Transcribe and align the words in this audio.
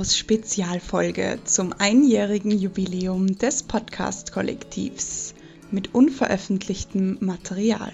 Chaos 0.00 0.16
Spezialfolge 0.16 1.40
zum 1.44 1.74
einjährigen 1.78 2.52
Jubiläum 2.52 3.36
des 3.36 3.62
Podcast-Kollektivs 3.62 5.34
mit 5.70 5.94
unveröffentlichtem 5.94 7.18
Material. 7.20 7.92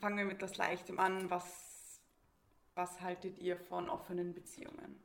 Fangen 0.00 0.16
wir 0.16 0.24
mit 0.24 0.36
etwas 0.36 0.56
Leichtem 0.56 0.98
an. 0.98 1.28
Was, 1.28 2.00
was 2.74 3.02
haltet 3.02 3.38
ihr 3.38 3.58
von 3.58 3.90
offenen 3.90 4.32
Beziehungen? 4.32 4.98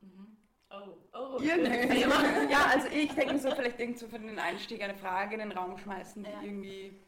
Mhm. 0.00 0.36
Oh, 0.70 0.96
oh. 1.16 1.40
Ihr 1.40 1.56
denkt, 1.62 1.94
ja, 2.50 2.66
also 2.66 2.88
ich 2.88 3.12
denke 3.12 3.38
so, 3.38 3.52
vielleicht 3.52 3.78
irgend 3.78 3.96
so 3.96 4.08
für 4.08 4.18
den 4.18 4.40
Einstieg 4.40 4.82
eine 4.82 4.96
Frage 4.96 5.34
in 5.34 5.38
den 5.38 5.52
Raum 5.52 5.78
schmeißen, 5.78 6.24
die 6.24 6.30
Ja. 6.30 6.42
irgendwie. 6.42 7.00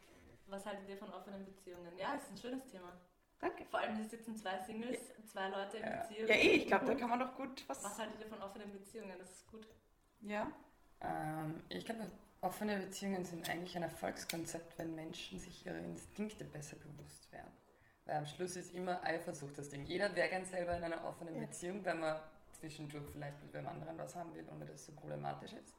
Was 0.46 0.64
haltet 0.66 0.88
ihr 0.88 0.98
von 0.98 1.12
offenen 1.12 1.44
Beziehungen? 1.44 1.90
Ja, 1.98 2.14
ist 2.14 2.30
ein 2.30 2.36
schönes 2.36 2.64
Thema. 2.70 2.92
Danke. 3.40 3.64
Vor 3.66 3.80
allem, 3.80 3.96
hier 3.96 4.08
sitzen 4.08 4.36
zwei 4.36 4.58
Singles, 4.66 4.98
zwei 5.26 5.48
Leute 5.48 5.78
in 5.78 5.84
Ja, 5.84 6.02
Beziehung. 6.02 6.28
ja 6.28 6.34
eh, 6.34 6.50
ich 6.56 6.66
glaube, 6.66 6.86
da 6.86 6.94
kann 6.94 7.08
man 7.10 7.18
doch 7.20 7.34
gut 7.36 7.64
was. 7.68 7.82
Was 7.84 7.98
haltet 7.98 8.20
ihr 8.20 8.26
von 8.26 8.42
offenen 8.42 8.70
Beziehungen? 8.72 9.14
Das 9.18 9.30
ist 9.30 9.46
gut. 9.50 9.66
Ja. 10.20 10.50
Ähm, 11.00 11.62
ich 11.70 11.84
glaube, 11.86 12.10
offene 12.42 12.76
Beziehungen 12.78 13.24
sind 13.24 13.48
eigentlich 13.48 13.74
ein 13.76 13.82
Erfolgskonzept, 13.82 14.78
wenn 14.78 14.94
Menschen 14.94 15.38
sich 15.38 15.64
ihre 15.64 15.78
Instinkte 15.78 16.44
besser 16.44 16.76
bewusst 16.76 17.32
werden. 17.32 17.50
Weil 18.04 18.16
am 18.16 18.26
Schluss 18.26 18.56
ist 18.56 18.74
immer 18.74 19.02
Eifersucht 19.04 19.56
das 19.56 19.70
Ding. 19.70 19.84
Jeder 19.86 20.14
wäre 20.14 20.28
gern 20.28 20.44
selber 20.44 20.76
in 20.76 20.84
einer 20.84 21.02
offenen 21.04 21.34
Ja. 21.36 21.46
Beziehung, 21.46 21.82
wenn 21.84 22.00
man 22.00 22.20
zwischendurch 22.52 23.04
vielleicht 23.12 23.42
mit 23.42 23.54
wem 23.54 23.66
anderen 23.66 23.96
was 23.96 24.14
haben 24.16 24.34
will, 24.34 24.46
ohne 24.52 24.66
dass 24.66 24.80
es 24.80 24.86
so 24.86 24.92
problematisch 24.92 25.52
ist. 25.54 25.74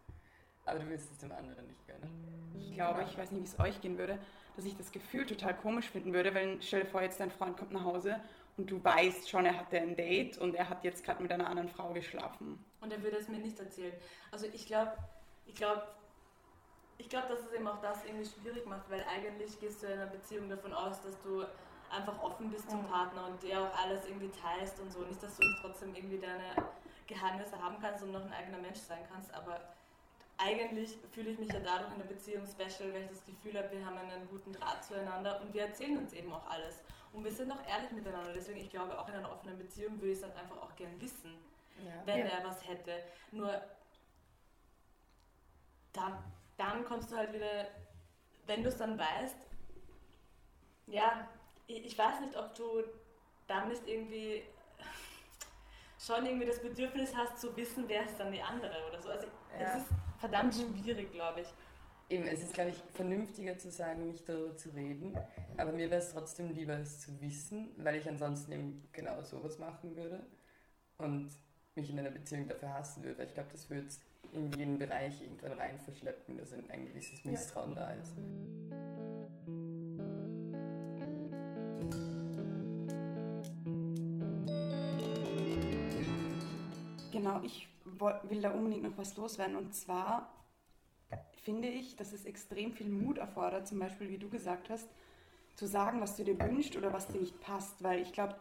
Aber 0.65 0.79
du 0.79 0.87
willst 0.89 1.11
es 1.11 1.17
dem 1.19 1.31
anderen 1.31 1.67
nicht 1.67 1.85
gönnen. 1.87 2.53
Ich 2.59 2.73
glaube, 2.73 3.03
ich 3.03 3.17
weiß 3.17 3.31
nicht, 3.31 3.41
wie 3.41 3.47
es 3.47 3.59
euch 3.59 3.81
gehen 3.81 3.97
würde, 3.97 4.17
dass 4.55 4.65
ich 4.65 4.75
das 4.77 4.91
Gefühl 4.91 5.25
total 5.25 5.55
komisch 5.55 5.89
finden 5.89 6.13
würde, 6.13 6.33
wenn, 6.33 6.61
stell 6.61 6.81
dir 6.81 6.89
vor, 6.89 7.01
jetzt 7.01 7.19
dein 7.19 7.31
Freund 7.31 7.57
kommt 7.57 7.71
nach 7.71 7.83
Hause 7.83 8.19
und 8.57 8.69
du 8.69 8.83
weißt 8.83 9.29
schon, 9.29 9.45
er 9.45 9.57
hatte 9.57 9.77
ein 9.79 9.95
Date 9.95 10.37
und 10.37 10.55
er 10.55 10.69
hat 10.69 10.83
jetzt 10.83 11.03
gerade 11.03 11.21
mit 11.21 11.31
einer 11.31 11.47
anderen 11.47 11.69
Frau 11.69 11.93
geschlafen. 11.93 12.63
Und 12.81 12.91
er 12.91 13.01
würde 13.03 13.17
es 13.17 13.27
mir 13.27 13.39
nicht 13.39 13.59
erzählen. 13.59 13.93
Also 14.31 14.47
ich 14.51 14.65
glaube, 14.65 14.93
ich 15.45 15.55
glaube, 15.55 15.83
ich 16.97 17.09
glaube, 17.09 17.29
dass 17.29 17.39
es 17.39 17.53
eben 17.53 17.67
auch 17.67 17.81
das 17.81 18.05
irgendwie 18.05 18.25
schwierig 18.25 18.65
macht, 18.65 18.89
weil 18.89 19.03
eigentlich 19.09 19.59
gehst 19.59 19.81
du 19.81 19.87
in 19.87 19.93
einer 19.93 20.07
Beziehung 20.07 20.49
davon 20.49 20.73
aus, 20.73 21.01
dass 21.01 21.19
du 21.21 21.43
einfach 21.89 22.21
offen 22.21 22.49
bist 22.51 22.69
zum 22.69 22.83
Mhm. 22.83 22.87
Partner 22.87 23.27
und 23.27 23.43
der 23.43 23.61
auch 23.61 23.77
alles 23.83 24.05
irgendwie 24.07 24.29
teilst 24.29 24.79
und 24.79 24.91
so. 24.91 24.99
Nicht, 25.01 25.21
dass 25.21 25.37
du 25.37 25.43
trotzdem 25.61 25.93
irgendwie 25.95 26.19
deine 26.19 26.55
Geheimnisse 27.07 27.61
haben 27.61 27.77
kannst 27.81 28.03
und 28.03 28.11
noch 28.11 28.21
ein 28.23 28.31
eigener 28.33 28.59
Mensch 28.59 28.79
sein 28.79 28.99
kannst, 29.11 29.33
aber 29.33 29.59
eigentlich 30.43 30.97
fühle 31.11 31.29
ich 31.31 31.39
mich 31.39 31.51
ja 31.53 31.59
dadurch 31.59 31.91
in 31.91 31.99
der 31.99 32.05
Beziehung 32.05 32.45
special, 32.47 32.91
weil 32.93 33.03
ich 33.03 33.09
das 33.09 33.25
Gefühl 33.25 33.57
habe, 33.57 33.71
wir 33.71 33.85
haben 33.85 33.97
einen 33.97 34.27
guten 34.29 34.51
Draht 34.53 34.83
zueinander 34.83 35.39
und 35.41 35.53
wir 35.53 35.63
erzählen 35.67 35.97
uns 35.97 36.13
eben 36.13 36.31
auch 36.33 36.45
alles. 36.49 36.79
Und 37.13 37.23
wir 37.23 37.31
sind 37.31 37.51
auch 37.51 37.67
ehrlich 37.67 37.91
miteinander. 37.91 38.31
Deswegen, 38.33 38.59
ich 38.59 38.69
glaube, 38.69 38.97
auch 38.97 39.07
in 39.09 39.15
einer 39.15 39.31
offenen 39.31 39.57
Beziehung 39.57 39.95
würde 39.99 40.13
ich 40.13 40.15
es 40.15 40.21
dann 40.21 40.31
einfach 40.31 40.57
auch 40.61 40.75
gern 40.75 40.99
wissen 41.01 41.35
Ja. 41.85 41.91
wenn 42.05 42.19
Ja. 42.19 42.25
er 42.25 42.45
was 42.45 42.65
hätte. 42.67 43.03
Nur 43.31 43.61
dann, 45.93 46.17
dann 46.57 46.85
kommst 46.85 47.11
du 47.11 47.17
halt 47.17 47.33
wieder, 47.33 47.67
wenn 48.47 48.63
du 48.63 48.69
es 48.69 48.77
dann 48.77 48.97
weißt, 48.97 49.35
ja, 50.87 51.27
ich, 51.67 51.85
ich 51.85 51.97
weiß 51.97 52.21
nicht, 52.21 52.35
ob 52.37 52.53
du 52.55 52.83
dann 53.47 53.67
nicht 53.69 53.85
irgendwie 53.87 54.43
schon 55.99 56.25
irgendwie 56.25 56.45
das 56.47 56.61
Bedürfnis 56.61 57.13
hast 57.15 57.39
zu 57.39 57.55
wissen, 57.57 57.87
wer 57.87 58.05
ist 58.05 58.17
dann 58.17 58.31
die 58.31 58.41
andere 58.41 58.75
oder 58.89 59.01
so. 59.01 59.09
Also 59.09 59.27
Ja. 59.59 59.75
es 59.75 59.75
ist 59.83 59.89
verdammt 60.21 60.53
schwierig, 60.53 61.11
glaube 61.11 61.41
ich. 61.41 61.47
Eben, 62.09 62.27
es 62.27 62.43
ist, 62.43 62.53
glaube 62.53 62.69
ich, 62.69 62.77
vernünftiger 62.93 63.57
zu 63.57 63.71
sagen, 63.71 64.07
nicht 64.07 64.27
darüber 64.29 64.55
zu 64.55 64.69
reden. 64.69 65.17
Aber 65.57 65.71
mir 65.71 65.89
wäre 65.89 66.01
es 66.01 66.11
trotzdem 66.11 66.51
lieber, 66.53 66.77
es 66.77 67.01
zu 67.01 67.19
wissen, 67.21 67.69
weil 67.77 67.95
ich 67.95 68.07
ansonsten 68.07 68.51
eben 68.51 68.87
genau 68.91 69.21
sowas 69.23 69.57
machen 69.59 69.95
würde 69.95 70.25
und 70.97 71.29
mich 71.75 71.89
in 71.89 71.99
einer 71.99 72.11
Beziehung 72.11 72.47
dafür 72.47 72.73
hassen 72.73 73.03
würde. 73.03 73.17
Weil 73.17 73.27
ich 73.27 73.33
glaube, 73.33 73.49
das 73.51 73.69
würde 73.69 73.87
in 74.33 74.51
jeden 74.53 74.77
Bereich 74.77 75.21
irgendwann 75.21 75.53
rein 75.53 75.79
verschleppen, 75.79 76.37
dass 76.37 76.53
ein, 76.53 76.69
ein 76.69 76.85
gewisses 76.85 77.23
Misstrauen 77.25 77.73
da 77.73 77.91
ist. 77.91 78.13
Genau, 87.11 87.41
ich 87.43 87.70
will 88.01 88.41
da 88.41 88.51
unbedingt 88.51 88.83
noch 88.83 88.97
was 88.97 89.15
loswerden. 89.17 89.55
Und 89.55 89.73
zwar 89.73 90.31
finde 91.43 91.67
ich, 91.67 91.95
dass 91.95 92.13
es 92.13 92.25
extrem 92.25 92.73
viel 92.73 92.89
Mut 92.89 93.17
erfordert, 93.17 93.67
zum 93.67 93.79
Beispiel, 93.79 94.09
wie 94.09 94.17
du 94.17 94.29
gesagt 94.29 94.69
hast, 94.69 94.87
zu 95.55 95.65
sagen, 95.65 96.01
was 96.01 96.15
du 96.15 96.23
dir 96.23 96.39
wünschst 96.39 96.75
oder 96.75 96.93
was 96.93 97.07
dir 97.07 97.19
nicht 97.19 97.39
passt. 97.41 97.83
Weil 97.83 98.01
ich 98.01 98.13
glaube, 98.13 98.35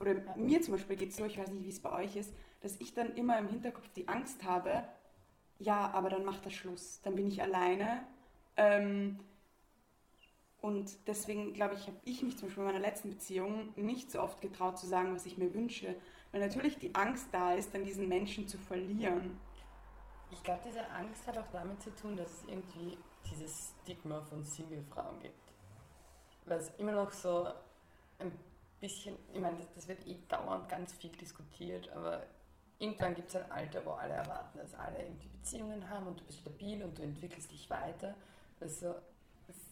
oder 0.00 0.14
mir 0.36 0.60
zum 0.62 0.74
Beispiel 0.74 0.96
geht 0.96 1.10
es 1.10 1.16
so, 1.16 1.24
ich 1.24 1.38
weiß 1.38 1.50
nicht, 1.50 1.64
wie 1.64 1.70
es 1.70 1.80
bei 1.80 1.92
euch 1.92 2.16
ist, 2.16 2.32
dass 2.60 2.80
ich 2.80 2.94
dann 2.94 3.14
immer 3.14 3.38
im 3.38 3.48
Hinterkopf 3.48 3.88
die 3.94 4.08
Angst 4.08 4.42
habe, 4.44 4.84
ja, 5.58 5.90
aber 5.92 6.08
dann 6.10 6.24
macht 6.24 6.44
das 6.46 6.54
Schluss. 6.54 7.00
Dann 7.02 7.14
bin 7.14 7.28
ich 7.28 7.42
alleine. 7.42 8.04
Ähm, 8.56 9.18
und 10.60 10.96
deswegen, 11.06 11.52
glaube 11.52 11.74
ich, 11.74 11.86
habe 11.86 11.96
ich 12.04 12.22
mich 12.22 12.38
zum 12.38 12.48
Beispiel 12.48 12.62
in 12.62 12.68
meiner 12.70 12.80
letzten 12.80 13.10
Beziehung 13.10 13.74
nicht 13.76 14.10
so 14.10 14.20
oft 14.20 14.40
getraut 14.40 14.78
zu 14.78 14.86
sagen, 14.86 15.14
was 15.14 15.26
ich 15.26 15.36
mir 15.36 15.52
wünsche. 15.52 15.94
Weil 16.34 16.40
natürlich 16.40 16.76
die 16.80 16.92
Angst 16.96 17.28
da 17.30 17.52
ist, 17.54 17.72
dann 17.72 17.84
diesen 17.84 18.08
Menschen 18.08 18.48
zu 18.48 18.58
verlieren. 18.58 19.38
Ich 20.32 20.42
glaube, 20.42 20.62
diese 20.66 20.84
Angst 20.90 21.24
hat 21.28 21.38
auch 21.38 21.46
damit 21.52 21.80
zu 21.80 21.94
tun, 21.94 22.16
dass 22.16 22.28
es 22.28 22.48
irgendwie 22.48 22.98
dieses 23.30 23.72
Stigma 23.82 24.20
von 24.20 24.42
Single-Frauen 24.42 25.20
gibt. 25.20 25.52
Weil 26.46 26.58
es 26.58 26.72
immer 26.78 26.90
noch 26.90 27.12
so 27.12 27.46
ein 28.18 28.32
bisschen, 28.80 29.16
ich 29.32 29.40
meine, 29.40 29.58
das, 29.58 29.68
das 29.76 29.86
wird 29.86 30.04
eh 30.08 30.16
dauernd 30.28 30.68
ganz 30.68 30.94
viel 30.94 31.10
diskutiert, 31.10 31.88
aber 31.90 32.24
irgendwann 32.80 33.14
gibt 33.14 33.28
es 33.28 33.36
ein 33.36 33.52
Alter, 33.52 33.86
wo 33.86 33.90
alle 33.90 34.14
erwarten, 34.14 34.58
dass 34.58 34.74
alle 34.74 35.04
irgendwie 35.04 35.28
Beziehungen 35.28 35.88
haben 35.88 36.08
und 36.08 36.18
du 36.18 36.24
bist 36.24 36.40
stabil 36.40 36.82
und 36.82 36.98
du 36.98 37.02
entwickelst 37.04 37.52
dich 37.52 37.70
weiter. 37.70 38.16
Also 38.58 38.96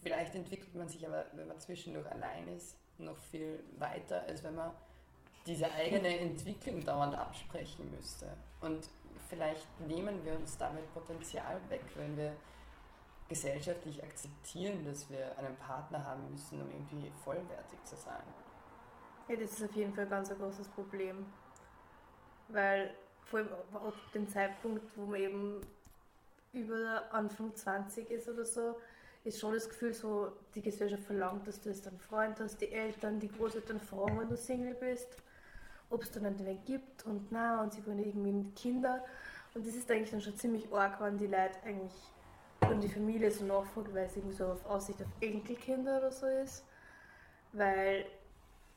vielleicht 0.01 0.33
entwickelt 0.33 0.73
man 0.75 0.87
sich 0.87 1.05
aber, 1.05 1.25
wenn 1.33 1.49
man 1.49 1.59
zwischendurch 1.59 2.09
allein 2.09 2.47
ist, 2.47 2.77
noch 2.99 3.17
viel 3.17 3.61
weiter, 3.79 4.23
als 4.29 4.45
wenn 4.45 4.55
man 4.55 4.71
diese 5.45 5.71
eigene 5.71 6.19
Entwicklung 6.19 6.83
dauernd 6.83 7.15
absprechen 7.15 7.91
müsste. 7.91 8.27
Und 8.61 8.89
vielleicht 9.29 9.67
nehmen 9.81 10.23
wir 10.23 10.35
uns 10.35 10.57
damit 10.57 10.91
Potenzial 10.93 11.59
weg, 11.69 11.83
wenn 11.95 12.15
wir 12.15 12.33
gesellschaftlich 13.27 14.03
akzeptieren, 14.03 14.85
dass 14.85 15.09
wir 15.09 15.37
einen 15.37 15.55
Partner 15.57 16.03
haben 16.05 16.29
müssen, 16.29 16.61
um 16.61 16.69
irgendwie 16.69 17.11
vollwertig 17.23 17.83
zu 17.83 17.95
sein. 17.95 18.23
Ja, 19.27 19.35
das 19.35 19.53
ist 19.53 19.63
auf 19.63 19.75
jeden 19.75 19.93
Fall 19.93 20.05
ganz 20.07 20.29
ein 20.31 20.37
großes 20.37 20.67
Problem. 20.69 21.25
Weil 22.49 22.93
vor 23.25 23.39
allem 23.39 23.49
ab 23.73 23.93
dem 24.13 24.27
Zeitpunkt, 24.27 24.83
wo 24.97 25.05
man 25.05 25.19
eben 25.19 25.61
über 26.51 27.03
Anfang 27.11 27.55
20 27.55 28.11
ist 28.11 28.29
oder 28.29 28.45
so, 28.45 28.75
ist 29.23 29.39
schon 29.39 29.53
das 29.53 29.69
Gefühl 29.69 29.93
so, 29.93 30.33
die 30.53 30.61
Gesellschaft 30.61 31.03
verlangt, 31.03 31.47
dass 31.47 31.61
du 31.61 31.69
jetzt 31.69 31.87
einen 31.87 31.97
Freund 31.97 32.39
hast, 32.39 32.57
die 32.57 32.71
Eltern, 32.71 33.19
die 33.19 33.29
Großeltern 33.29 33.79
fragen, 33.79 34.19
wenn 34.19 34.29
du 34.29 34.37
Single 34.37 34.75
bist, 34.75 35.17
ob 35.93 36.03
es 36.03 36.11
dann 36.11 36.25
einen 36.25 36.65
gibt 36.65 37.05
und 37.05 37.31
na 37.31 37.61
und 37.61 37.73
sie 37.73 37.85
wollen 37.85 37.99
irgendwie 37.99 38.31
mit 38.31 38.55
Kinder. 38.55 39.03
Und 39.53 39.65
das 39.65 39.75
ist 39.75 39.89
eigentlich 39.91 40.11
dann 40.11 40.21
schon 40.21 40.35
ziemlich 40.35 40.71
arg, 40.73 40.99
wenn 40.99 41.17
die 41.17 41.27
Leute 41.27 41.61
eigentlich 41.63 41.93
und 42.61 42.81
die 42.81 42.89
Familie 42.89 43.29
so 43.29 43.45
nachfragt, 43.45 43.93
weil 43.93 44.05
es 44.05 44.15
irgendwie 44.17 44.35
so 44.35 44.47
auf 44.47 44.65
Aussicht 44.65 45.01
auf 45.01 45.09
Enkelkinder 45.21 45.99
oder 45.99 46.11
so 46.11 46.25
ist. 46.25 46.65
Weil 47.51 48.05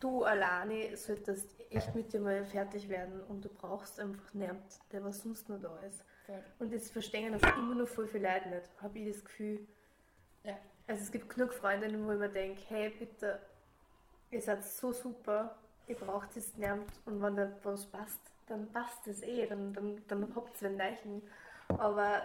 du 0.00 0.24
alleine 0.24 0.96
solltest 0.96 1.48
echt 1.70 1.94
mit 1.94 2.12
dir 2.12 2.20
mal 2.20 2.44
fertig 2.44 2.88
werden 2.88 3.22
und 3.28 3.44
du 3.44 3.48
brauchst 3.48 3.98
einfach 3.98 4.34
niemanden, 4.34 4.62
der 4.92 5.02
was 5.04 5.22
sonst 5.22 5.48
noch 5.48 5.60
da 5.60 5.78
ist. 5.80 6.04
Und 6.58 6.74
das 6.74 6.90
verstehen 6.90 7.32
einfach 7.32 7.56
immer 7.56 7.74
noch 7.74 7.88
voll 7.88 8.06
viele 8.06 8.28
Leute 8.28 8.48
nicht, 8.48 8.68
habe 8.82 8.98
ich 8.98 9.14
das 9.14 9.24
Gefühl. 9.24 9.66
Ja. 10.42 10.58
Also 10.86 11.02
es 11.02 11.12
gibt 11.12 11.28
genug 11.30 11.52
Freundinnen, 11.52 12.06
wo 12.06 12.12
ich 12.12 12.18
mir 12.18 12.28
denke, 12.28 12.60
hey 12.68 12.90
bitte, 12.90 13.40
ihr 14.30 14.42
seid 14.42 14.64
so 14.64 14.92
super, 14.92 15.56
ihr 15.86 15.96
braucht 15.96 16.36
es 16.36 16.56
niemand 16.56 16.90
und 17.04 17.22
wenn 17.22 17.36
da 17.36 17.50
was 17.62 17.86
passt, 17.86 18.20
dann 18.46 18.70
passt 18.72 19.06
es 19.06 19.22
eh, 19.22 19.46
dann, 19.46 19.72
dann, 19.72 20.02
dann 20.08 20.34
habt 20.34 20.60
ihr 20.62 20.70
Leichen. 20.70 21.22
Aber 21.68 22.22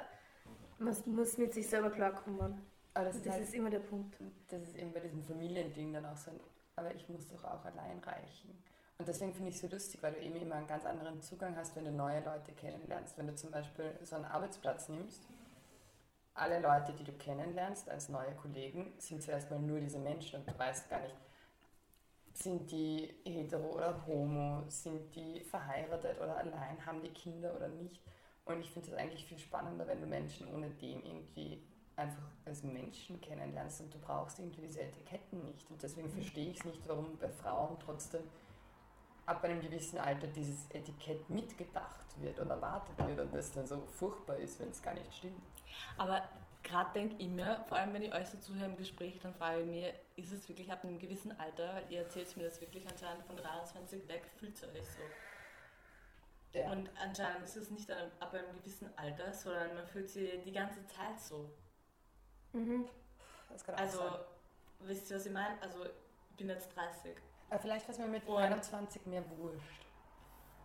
man 0.80 0.96
muss 1.06 1.38
mit 1.38 1.54
sich 1.54 1.68
selber 1.68 1.90
klarkommen. 1.90 2.66
Aber 2.94 3.06
das 3.06 3.16
ist, 3.16 3.26
das 3.26 3.34
halt, 3.34 3.44
ist 3.44 3.54
immer 3.54 3.70
der 3.70 3.80
Punkt. 3.80 4.18
das 4.50 4.62
ist 4.64 4.76
eben 4.76 4.92
bei 4.92 5.00
diesem 5.00 5.24
Familiending 5.24 5.94
dann 5.94 6.06
auch 6.06 6.18
so 6.18 6.32
ein, 6.32 6.40
aber 6.76 6.94
ich 6.94 7.08
muss 7.10 7.28
doch 7.28 7.44
auch 7.44 7.64
allein 7.66 8.00
reichen. 8.00 8.62
Und 8.98 9.08
deswegen 9.08 9.34
finde 9.34 9.50
ich 9.50 9.56
es 9.56 9.62
so 9.62 9.68
lustig, 9.68 10.04
weil 10.04 10.14
du 10.14 10.20
eben 10.20 10.36
immer 10.36 10.56
einen 10.56 10.68
ganz 10.68 10.86
anderen 10.86 11.22
Zugang 11.22 11.56
hast, 11.56 11.76
wenn 11.76 11.86
du 11.86 11.92
neue 11.92 12.24
Leute 12.24 12.52
kennenlernst. 12.52 13.18
Wenn 13.18 13.28
du 13.28 13.36
zum 13.36 13.50
Beispiel 13.50 13.98
so 14.04 14.16
einen 14.16 14.26
Arbeitsplatz 14.26 14.90
nimmst, 14.90 15.28
alle 16.36 16.60
Leute, 16.60 16.94
die 16.94 17.04
du 17.04 17.12
kennenlernst 17.14 17.90
als 17.90 18.10
neue 18.10 18.34
Kollegen, 18.36 18.94
sind 19.00 19.24
zuerst 19.24 19.50
mal 19.50 19.60
nur 19.60 19.80
diese 19.80 19.98
Menschen 19.98 20.40
und 20.40 20.50
du 20.50 20.58
weißt 20.58 20.90
gar 20.90 21.00
nicht, 21.00 21.16
sind 22.34 22.72
die 22.72 23.14
hetero 23.26 23.76
oder 23.76 24.06
homo, 24.06 24.64
sind 24.68 25.14
die 25.16 25.42
verheiratet 25.42 26.18
oder 26.18 26.38
allein, 26.38 26.86
haben 26.86 27.02
die 27.02 27.10
Kinder 27.10 27.56
oder 27.56 27.68
nicht. 27.68 28.02
Und 28.46 28.60
ich 28.60 28.72
finde 28.72 28.90
es 28.90 28.98
eigentlich 28.98 29.26
viel 29.26 29.38
spannender, 29.38 29.88
wenn 29.88 30.02
du 30.02 30.08
Menschen 30.08 30.48
ohne 30.54 30.70
dem 30.70 31.04
irgendwie 31.04 31.62
einfach 31.96 32.24
als 32.46 32.64
Menschen 32.64 33.22
kennenlernst 33.22 33.82
und 33.82 33.94
du 33.94 34.00
brauchst 34.00 34.40
irgendwie 34.40 34.62
diese 34.62 34.82
Etiketten 34.82 35.44
nicht. 35.44 35.70
Und 35.70 35.82
deswegen 35.82 36.10
verstehe 36.10 36.50
ich 36.50 36.60
es 36.60 36.66
nicht, 36.66 36.88
warum 36.88 37.18
bei 37.18 37.30
Frauen 37.30 37.78
trotzdem 37.80 38.22
ab 39.26 39.44
einem 39.44 39.62
gewissen 39.62 40.00
Alter 40.00 40.28
dieses 40.28 40.70
Etikett 40.72 41.30
mitgedacht 41.30 42.06
wird 42.20 42.40
und 42.40 42.50
erwartet 42.50 42.98
wird 43.08 43.20
und 43.20 43.34
das 43.34 43.52
dann 43.52 43.68
so 43.68 43.82
furchtbar 43.92 44.38
ist, 44.38 44.60
wenn 44.60 44.70
es 44.70 44.82
gar 44.82 44.94
nicht 44.94 45.14
stimmt. 45.14 45.42
Aber 45.98 46.24
gerade 46.64 46.92
denke 46.94 47.16
ich 47.18 47.28
mir, 47.30 47.64
vor 47.68 47.78
allem 47.78 47.94
wenn 47.94 48.02
ich 48.04 48.14
euch 48.14 48.28
so 48.30 48.38
zuhöre 48.38 48.66
im 48.66 48.78
Gespräch, 48.78 49.20
dann 49.22 49.34
frage 49.34 49.62
ich 49.62 49.68
mich, 49.68 49.94
ist 50.16 50.32
es 50.32 50.48
wirklich 50.50 50.72
ab 50.72 50.84
einem 50.84 51.00
gewissen 51.00 51.38
Alter, 51.40 51.82
ihr 51.90 52.00
erzählt 52.02 52.36
mir 52.38 52.44
das 52.46 52.60
wirklich 52.62 52.88
anscheinend 52.88 53.26
von 53.26 53.36
23 53.38 54.08
weg, 54.08 54.24
fühlt 54.38 54.62
ihr 54.62 54.70
euch 54.70 54.88
so? 54.90 55.02
Ja. 56.54 56.70
Und 56.72 56.90
anscheinend 57.02 57.44
ist 57.46 57.56
es 57.56 57.72
nicht 57.72 57.90
ab 57.92 58.34
einem, 58.34 58.54
gewissen 58.58 58.90
Alter, 58.98 59.32
sondern 59.34 59.74
man 59.76 59.88
fühlt 59.88 60.10
sich 60.10 60.42
die 60.44 60.52
ganze 60.52 60.86
Zeit 60.88 61.20
so. 61.20 61.50
Mhm. 62.52 62.88
Das 63.50 63.64
kann 63.64 63.76
auch 63.76 63.80
Also, 63.80 64.00
sein. 64.00 64.20
wisst 64.80 65.10
ihr, 65.10 65.16
was 65.18 65.26
ich 65.26 65.32
meine? 65.32 65.62
Also, 65.62 65.86
ich 65.86 66.36
bin 66.38 66.50
jetzt 66.50 66.76
30. 66.76 67.16
Aber 67.50 67.60
vielleicht 67.60 67.88
war 67.88 67.94
es 67.94 68.00
mir 68.00 68.08
mit 68.08 68.28
Und- 68.28 68.38
21 68.38 69.06
mehr 69.06 69.24
wurscht. 69.38 69.86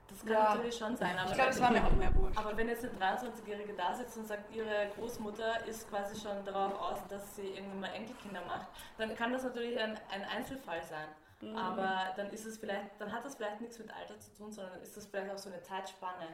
Das 0.08 0.20
kann 0.20 0.32
Ja. 0.32 0.54
natürlich 0.54 0.76
schon 0.76 0.96
sein, 0.96 1.18
aber, 1.18 1.28
Ich 1.30 1.34
glaube, 1.36 1.50
es 1.50 1.60
war 1.60 1.70
mir 1.70 1.84
auch 1.84 1.92
mehr 1.92 2.14
wurscht. 2.14 2.38
aber 2.38 2.56
wenn 2.56 2.68
jetzt 2.68 2.84
eine 2.84 2.94
23-Jährige 2.94 3.74
da 3.74 3.92
sitzt 3.94 4.16
und 4.16 4.26
sagt, 4.26 4.54
ihre 4.54 4.88
Großmutter 4.96 5.66
ist 5.66 5.88
quasi 5.90 6.18
schon 6.20 6.44
darauf 6.44 6.78
aus, 6.80 6.98
dass 7.08 7.36
sie 7.36 7.48
irgendwann 7.48 7.80
mal 7.80 7.92
Enkelkinder 7.94 8.42
macht, 8.46 8.68
dann 8.98 9.14
kann 9.16 9.32
das 9.32 9.42
natürlich 9.44 9.78
ein, 9.78 9.98
ein 10.10 10.24
Einzelfall 10.24 10.82
sein. 10.84 11.08
Mhm. 11.40 11.56
Aber 11.56 12.12
dann 12.16 12.30
ist 12.30 12.46
es 12.46 12.56
vielleicht, 12.58 12.98
dann 12.98 13.12
hat 13.12 13.24
das 13.24 13.34
vielleicht 13.36 13.60
nichts 13.60 13.78
mit 13.78 13.92
Alter 13.94 14.18
zu 14.18 14.32
tun, 14.34 14.52
sondern 14.52 14.80
ist 14.80 14.96
das 14.96 15.06
vielleicht 15.06 15.30
auch 15.32 15.38
so 15.38 15.50
eine 15.50 15.60
Zeitspanne. 15.60 16.28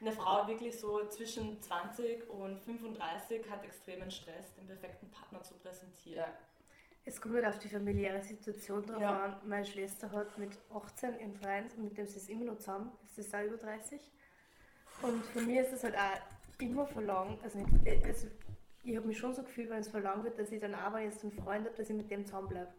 Eine 0.00 0.12
Frau 0.12 0.46
wirklich 0.46 0.78
so 0.78 1.06
zwischen 1.08 1.60
20 1.62 2.28
und 2.28 2.60
35 2.60 3.50
hat 3.50 3.64
extremen 3.64 4.10
Stress, 4.10 4.54
den 4.54 4.66
perfekten 4.66 5.10
Partner 5.10 5.42
zu 5.42 5.54
präsentieren. 5.54 6.18
Ja. 6.18 6.28
Es 7.06 7.20
kommt 7.20 7.34
halt 7.34 7.44
auf 7.46 7.58
die 7.58 7.68
familiäre 7.68 8.22
Situation 8.22 8.84
drauf 8.86 9.00
Ja. 9.00 9.24
an. 9.24 9.36
Meine 9.46 9.64
Schwester 9.64 10.10
hat 10.10 10.38
mit 10.38 10.58
18 10.72 11.14
einen 11.18 11.34
Freund, 11.34 11.76
mit 11.78 11.96
dem 11.98 12.06
sie 12.06 12.16
ist 12.16 12.30
immer 12.30 12.44
noch 12.46 12.56
zusammen, 12.58 12.92
ist 13.04 13.18
das 13.18 13.34
auch 13.34 13.44
über 13.46 13.58
30. 13.58 14.00
Und 15.02 15.24
für 15.26 15.40
mich 15.42 15.58
ist 15.58 15.72
es 15.72 15.84
halt 15.84 15.96
auch 15.96 16.60
immer 16.62 16.86
verlangt, 16.86 17.42
also, 17.42 17.58
nicht, 17.58 18.04
also 18.04 18.28
ich 18.82 18.96
habe 18.96 19.06
mich 19.06 19.18
schon 19.18 19.34
so 19.34 19.42
gefühlt, 19.42 19.68
wenn 19.70 19.80
es 19.80 19.88
verlangt 19.88 20.24
wird, 20.24 20.38
dass 20.38 20.50
ich 20.50 20.60
dann 20.60 20.72
ich 20.98 21.04
jetzt 21.04 21.22
einen 21.22 21.32
Freund 21.32 21.66
habe, 21.66 21.76
dass 21.76 21.90
ich 21.90 21.96
mit 21.96 22.10
dem 22.10 22.24
zusammenbleibe. 22.24 22.72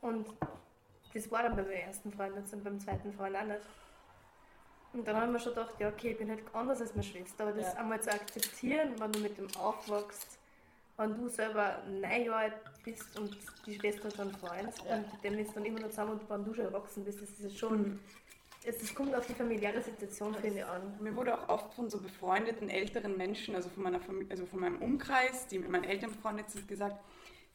Und 0.00 0.26
das 1.14 1.30
war 1.30 1.42
dann 1.42 1.56
bei 1.56 1.62
meinem 1.62 1.72
ersten 1.72 2.10
Freund 2.12 2.34
und 2.36 2.64
beim 2.64 2.80
zweiten 2.80 3.12
Freund 3.12 3.36
auch 3.36 3.44
nicht. 3.44 3.60
Und 4.92 5.06
dann 5.06 5.16
haben 5.16 5.32
wir 5.32 5.38
schon 5.38 5.54
gedacht, 5.54 5.78
ja 5.78 5.88
okay, 5.88 6.12
ich 6.12 6.18
bin 6.18 6.30
halt 6.30 6.42
anders 6.52 6.80
als 6.80 6.90
meine 6.96 7.04
Schwester, 7.04 7.44
aber 7.44 7.52
das 7.52 7.74
Ja. 7.74 7.80
einmal 7.80 8.00
zu 8.02 8.10
akzeptieren, 8.10 8.98
wenn 8.98 9.12
du 9.12 9.20
mit 9.20 9.38
dem 9.38 9.46
aufwachst, 9.56 10.39
wenn 11.00 11.16
du 11.16 11.28
selber 11.28 11.82
neun 11.88 12.24
Jahre 12.24 12.36
alt 12.36 12.54
bist 12.84 13.18
und 13.18 13.36
die 13.66 13.74
Schwester 13.78 14.10
schon 14.10 14.30
Freund 14.34 14.72
Ja. 14.88 14.96
und 14.96 15.06
dem 15.24 15.38
ist 15.38 15.56
dann 15.56 15.64
immer 15.64 15.80
noch 15.80 15.88
zusammen 15.88 16.12
und 16.12 16.28
wenn 16.30 16.44
du 16.44 16.54
schon 16.54 16.64
erwachsen 16.66 17.04
bist, 17.04 17.22
das 17.22 17.30
ist 17.30 17.44
es 17.44 17.58
schon, 17.58 17.98
es, 18.64 18.82
es 18.82 18.94
kommt 18.94 19.14
auf 19.14 19.26
die 19.26 19.32
familiäre 19.34 19.80
Situation, 19.80 20.34
finde 20.34 20.58
ich, 20.58 20.64
an. 20.64 20.82
Mir 21.00 21.16
wurde 21.16 21.34
auch 21.38 21.48
oft 21.48 21.74
von 21.74 21.88
so 21.88 21.98
befreundeten 21.98 22.68
älteren 22.68 23.16
Menschen, 23.16 23.54
also 23.54 23.70
von 23.70 23.82
meiner 23.82 24.00
Familie, 24.00 24.30
also 24.30 24.44
von 24.44 24.60
meinem 24.60 24.76
Umkreis, 24.82 25.46
die 25.46 25.58
mit 25.58 25.70
meinen 25.70 25.84
Eltern 25.84 26.10
befreundet 26.10 26.50
sind, 26.50 26.68
gesagt, 26.68 26.96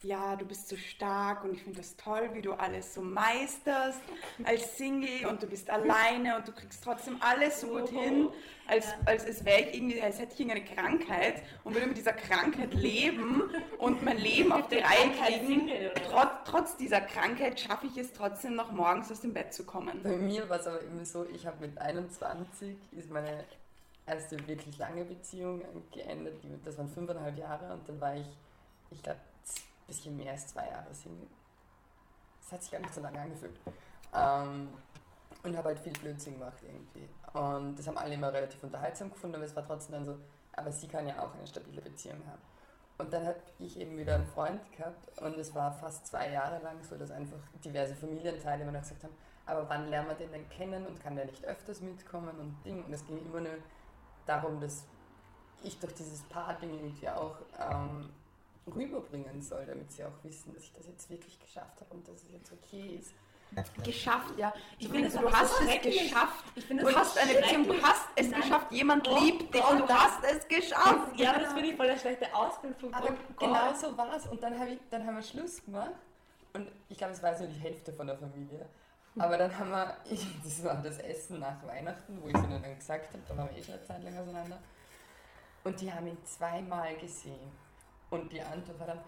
ja, 0.06 0.36
du 0.36 0.44
bist 0.44 0.68
so 0.68 0.76
stark 0.76 1.44
und 1.44 1.52
ich 1.54 1.62
finde 1.62 1.78
das 1.78 1.96
toll, 1.96 2.30
wie 2.32 2.42
du 2.42 2.52
alles 2.52 2.94
so 2.94 3.02
meisterst 3.02 4.00
als 4.44 4.76
Single 4.76 5.26
und 5.26 5.42
du 5.42 5.46
bist 5.46 5.68
alleine 5.68 6.36
und 6.36 6.46
du 6.46 6.52
kriegst 6.52 6.82
trotzdem 6.82 7.16
alles 7.20 7.60
so 7.60 7.68
gut 7.68 7.88
hin, 7.88 8.28
als, 8.68 8.86
als, 9.04 9.26
als 9.26 9.44
wäre 9.44 9.62
ich 9.62 9.74
irgendwie, 9.74 10.00
als 10.00 10.18
hätte 10.18 10.34
ich 10.34 10.40
irgendeine 10.40 10.64
Krankheit 10.64 11.42
und 11.64 11.74
würde 11.74 11.88
mit 11.88 11.96
dieser 11.96 12.12
Krankheit 12.12 12.72
leben 12.74 13.42
und 13.78 14.04
mein 14.04 14.18
Leben 14.18 14.52
auf 14.52 14.68
die 14.68 14.76
Reihe 14.76 15.10
kriegen. 15.20 15.70
Trotz, 16.08 16.30
trotz 16.44 16.76
dieser 16.76 17.00
Krankheit 17.00 17.58
schaffe 17.58 17.86
ich 17.86 17.96
es 17.96 18.12
trotzdem 18.12 18.54
noch 18.54 18.70
morgens 18.72 19.10
aus 19.10 19.20
dem 19.20 19.32
Bett 19.32 19.52
zu 19.52 19.64
kommen. 19.64 20.00
Bei 20.02 20.16
mir 20.16 20.48
war 20.48 20.60
es 20.60 20.66
aber 20.66 20.80
immer 20.82 21.04
so, 21.04 21.26
ich 21.34 21.46
habe 21.46 21.66
mit 21.66 21.78
21 21.78 22.76
ist 22.92 23.10
meine 23.10 23.44
erste 24.06 24.46
wirklich 24.46 24.78
lange 24.78 25.04
Beziehung 25.04 25.62
geendet. 25.92 26.34
Das 26.64 26.78
waren 26.78 26.88
fünfeinhalb 26.88 27.36
Jahre 27.36 27.72
und 27.72 27.88
dann 27.88 28.00
war 28.00 28.14
ich, 28.14 28.26
ich 28.90 29.02
glaube, 29.02 29.18
bisschen 29.86 30.16
mehr 30.16 30.32
als 30.32 30.48
zwei 30.48 30.68
Jahre 30.68 30.94
Single. 30.94 31.28
Das 32.40 32.52
hat 32.52 32.62
sich 32.62 32.72
gar 32.72 32.80
nicht 32.80 32.94
so 32.94 33.00
lange 33.00 33.20
angefühlt. 33.20 33.58
Ähm, 34.14 34.68
und 35.42 35.56
habe 35.56 35.68
halt 35.68 35.78
viel 35.78 35.92
Blödsinn 35.92 36.34
gemacht 36.34 36.58
irgendwie. 36.62 37.08
Und 37.32 37.78
das 37.78 37.86
haben 37.86 37.98
alle 37.98 38.14
immer 38.14 38.32
relativ 38.32 38.62
unterhaltsam 38.62 39.10
gefunden, 39.10 39.36
aber 39.36 39.44
es 39.44 39.54
war 39.54 39.64
trotzdem 39.64 39.92
dann 39.94 40.04
so, 40.04 40.16
aber 40.52 40.72
sie 40.72 40.88
kann 40.88 41.06
ja 41.06 41.18
auch 41.22 41.34
eine 41.34 41.46
stabile 41.46 41.80
Beziehung 41.80 42.18
haben. 42.26 42.42
Und 42.98 43.12
dann 43.12 43.26
habe 43.26 43.36
ich 43.58 43.78
eben 43.78 43.96
wieder 43.98 44.14
einen 44.14 44.26
Freund 44.26 44.60
gehabt 44.72 45.20
und 45.20 45.36
es 45.36 45.54
war 45.54 45.70
fast 45.70 46.06
zwei 46.06 46.30
Jahre 46.30 46.62
lang 46.62 46.82
so, 46.82 46.96
dass 46.96 47.10
einfach 47.10 47.36
diverse 47.62 47.94
Familienteile 47.94 48.62
immer 48.62 48.72
noch 48.72 48.80
gesagt 48.80 49.04
haben, 49.04 49.14
aber 49.44 49.68
wann 49.68 49.88
lernen 49.88 50.08
wir 50.08 50.14
den 50.14 50.32
denn 50.32 50.48
kennen 50.48 50.86
und 50.86 50.98
kann 51.00 51.14
der 51.14 51.26
nicht 51.26 51.44
öfters 51.44 51.80
mitkommen 51.82 52.34
und 52.40 52.56
Ding. 52.64 52.82
Und 52.84 52.92
es 52.92 53.04
ging 53.06 53.18
immer 53.18 53.40
nur 53.40 53.58
darum, 54.24 54.58
dass 54.60 54.84
ich 55.62 55.78
durch 55.78 55.94
dieses 55.94 56.22
Paar-Ding 56.22 56.70
irgendwie 56.70 57.08
auch 57.08 57.36
ähm, 57.60 58.10
rüberbringen 58.74 59.40
soll, 59.42 59.64
damit 59.66 59.92
sie 59.92 60.04
auch 60.04 60.22
wissen, 60.22 60.52
dass 60.54 60.62
ich 60.62 60.72
das 60.72 60.86
jetzt 60.86 61.08
wirklich 61.10 61.38
geschafft 61.38 61.80
habe 61.80 61.94
und 61.94 62.06
dass 62.08 62.22
es 62.22 62.32
jetzt 62.32 62.52
okay 62.52 62.98
ist. 63.00 63.14
Geschafft, 63.84 64.36
ja. 64.36 64.52
Ich 64.78 64.88
finde 64.88 65.08
du 65.08 65.32
hast 65.32 65.60
es 65.60 65.80
geschafft. 65.80 66.44
Ich 66.56 66.64
finde 66.64 66.84
Du 66.84 66.94
hast 66.94 67.16
eine 67.16 67.32
Beziehung, 67.34 67.68
du 67.68 67.80
hast 67.80 68.08
es 68.16 68.28
Nein. 68.28 68.40
geschafft. 68.40 68.72
Jemand 68.72 69.08
Oh 69.08 69.18
liebt 69.20 69.54
dich 69.54 69.70
und 69.70 69.78
du 69.78 69.88
hast 69.88 70.22
es 70.24 70.48
geschafft. 70.48 71.16
Ja, 71.16 71.38
das 71.38 71.52
finde 71.52 71.68
ich 71.70 71.76
voll 71.76 71.86
der 71.86 71.96
schlechte 71.96 72.34
Ausgangspunkt. 72.34 72.96
Aber 72.96 73.10
Oh 73.10 73.34
genau 73.38 73.72
so 73.74 73.96
war 73.96 74.16
es. 74.16 74.26
Und 74.26 74.42
dann, 74.42 74.58
hab 74.58 74.68
ich, 74.68 74.78
dann 74.90 75.06
haben 75.06 75.14
wir 75.16 75.22
Schluss 75.22 75.64
gemacht. 75.64 75.92
Und 76.54 76.68
ich 76.88 76.98
glaube, 76.98 77.12
es 77.12 77.22
war 77.22 77.34
so 77.36 77.46
die 77.46 77.58
Hälfte 77.60 77.92
von 77.92 78.06
der 78.08 78.18
Familie. 78.18 78.66
Aber 79.18 79.38
dann 79.38 79.56
haben 79.56 79.70
wir, 79.70 79.96
ich, 80.10 80.26
das 80.42 80.64
war 80.64 80.82
das 80.82 80.98
Essen 80.98 81.38
nach 81.38 81.64
Weihnachten, 81.66 82.20
wo 82.20 82.28
ich 82.28 82.34
es 82.34 82.42
ihnen 82.42 82.60
dann 82.62 82.76
gesagt 82.76 83.08
habe, 83.08 83.22
da 83.28 83.36
waren 83.36 83.48
wir 83.50 83.56
eh 83.58 83.62
schon 83.62 83.74
eine 83.74 83.84
Zeit 83.84 84.02
lang 84.02 84.18
auseinander. 84.18 84.58
Und 85.64 85.80
die 85.80 85.92
haben 85.92 86.06
ihn 86.08 86.18
zweimal 86.24 86.96
gesehen. 86.96 87.52
Und 88.20 88.32
die 88.32 88.40
Antwort 88.40 88.78
war 88.80 88.86
dann, 88.86 89.00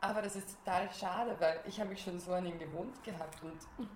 aber 0.00 0.22
das 0.22 0.36
ist 0.36 0.56
total 0.64 0.88
schade, 0.92 1.34
weil 1.38 1.60
ich 1.66 1.78
habe 1.80 1.90
mich 1.90 2.02
schon 2.02 2.20
so 2.20 2.32
an 2.32 2.46
ihn 2.46 2.58
gewohnt 2.58 3.02
gehabt 3.02 3.42
und 3.42 3.88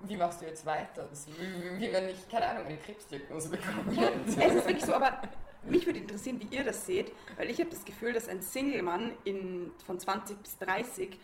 wie 0.00 0.16
machst 0.16 0.40
du 0.40 0.46
jetzt 0.46 0.64
weiter? 0.64 1.06
Das, 1.10 1.26
wie, 1.26 1.80
wie 1.80 1.92
wenn 1.92 2.08
ich, 2.08 2.28
keine 2.28 2.46
Ahnung, 2.46 2.66
eine 2.66 2.76
Krebsdiagnose 2.76 3.48
bekommen 3.50 3.90
hätte. 3.90 4.20
Es 4.26 4.54
ist 4.54 4.66
wirklich 4.66 4.84
so, 4.84 4.94
aber 4.94 5.20
mich 5.64 5.84
würde 5.86 5.98
interessieren, 5.98 6.40
wie 6.40 6.54
ihr 6.54 6.64
das 6.64 6.86
seht, 6.86 7.12
weil 7.36 7.50
ich 7.50 7.58
habe 7.58 7.70
das 7.70 7.84
Gefühl, 7.84 8.12
dass 8.12 8.28
ein 8.28 8.40
Single-Mann 8.40 9.12
in, 9.24 9.72
von 9.84 9.98
20 9.98 10.40
bis 10.40 10.58
30 10.58 11.18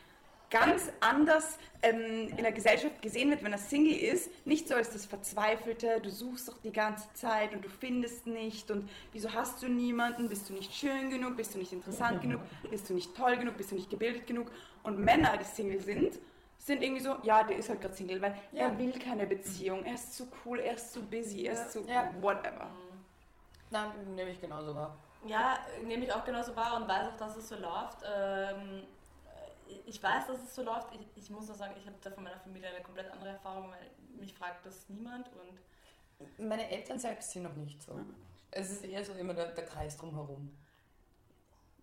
ganz 0.54 0.92
anders 1.00 1.58
ähm, 1.82 2.28
in 2.28 2.36
der 2.44 2.52
Gesellschaft 2.52 3.02
gesehen 3.02 3.28
wird, 3.30 3.42
wenn 3.42 3.50
er 3.52 3.58
Single 3.58 3.96
ist. 3.96 4.30
Nicht 4.46 4.68
so 4.68 4.74
als 4.76 4.90
das 4.92 5.04
Verzweifelte, 5.04 6.00
du 6.00 6.10
suchst 6.10 6.46
doch 6.48 6.58
die 6.58 6.70
ganze 6.70 7.12
Zeit 7.14 7.52
und 7.52 7.64
du 7.64 7.68
findest 7.68 8.28
nicht 8.28 8.70
und 8.70 8.88
wieso 9.12 9.32
hast 9.32 9.62
du 9.62 9.68
niemanden, 9.68 10.28
bist 10.28 10.48
du 10.48 10.52
nicht 10.52 10.72
schön 10.72 11.10
genug, 11.10 11.36
bist 11.36 11.54
du 11.54 11.58
nicht 11.58 11.72
interessant 11.72 12.20
genug, 12.20 12.40
bist 12.70 12.88
du 12.88 12.94
nicht 12.94 13.16
toll 13.16 13.36
genug, 13.36 13.56
bist 13.56 13.72
du 13.72 13.74
nicht 13.74 13.90
gebildet 13.90 14.28
genug. 14.28 14.50
Und 14.84 15.00
Männer, 15.00 15.36
die 15.38 15.44
Single 15.44 15.80
sind, 15.80 16.20
sind 16.58 16.82
irgendwie 16.84 17.02
so, 17.02 17.16
ja, 17.24 17.42
der 17.42 17.56
ist 17.56 17.68
halt 17.68 17.80
gerade 17.80 17.94
Single, 17.94 18.22
weil 18.22 18.36
Ja. 18.52 18.68
er 18.68 18.78
will 18.78 18.92
keine 18.92 19.26
Beziehung, 19.26 19.84
er 19.84 19.94
ist 19.94 20.14
zu 20.14 20.28
cool, 20.44 20.60
er 20.60 20.74
ist 20.74 20.92
zu 20.92 21.02
busy, 21.02 21.46
er 21.46 21.54
ist 21.54 21.72
zu 21.72 21.80
Ja. 21.88 22.10
whatever. 22.20 22.70
Nein, 23.70 23.90
nehme 24.14 24.30
ich 24.30 24.40
genauso 24.40 24.72
wahr. 24.72 24.96
Ja, 25.26 25.58
nehme 25.82 26.04
ich 26.04 26.12
auch 26.12 26.24
genauso 26.24 26.54
wahr 26.54 26.76
und 26.76 26.86
weiß 26.86 27.08
auch, 27.08 27.16
dass 27.16 27.36
es 27.36 27.48
so 27.48 27.56
läuft. 27.56 27.98
Ähm, 28.04 28.82
ich 29.86 30.02
weiß, 30.02 30.26
dass 30.26 30.42
es 30.42 30.54
so 30.54 30.62
läuft. 30.62 30.88
Ich, 30.94 31.06
ich 31.16 31.30
muss 31.30 31.46
nur 31.46 31.56
sagen, 31.56 31.74
ich 31.78 31.86
habe 31.86 31.96
da 32.02 32.10
von 32.10 32.24
meiner 32.24 32.38
Familie 32.38 32.68
eine 32.68 32.82
komplett 32.82 33.10
andere 33.10 33.30
Erfahrung, 33.30 33.70
weil 33.70 33.90
mich 34.18 34.34
fragt 34.34 34.64
das 34.66 34.88
niemand 34.88 35.28
und 35.28 36.46
Meine 36.46 36.70
Eltern 36.70 36.98
selbst 36.98 37.32
sind 37.32 37.42
noch 37.42 37.54
nicht 37.56 37.82
so. 37.82 37.98
Es 38.50 38.70
ist 38.70 38.84
eher 38.84 39.04
so 39.04 39.12
immer 39.14 39.34
der, 39.34 39.52
der 39.52 39.64
Kreis 39.64 39.96
drumherum. 39.96 40.56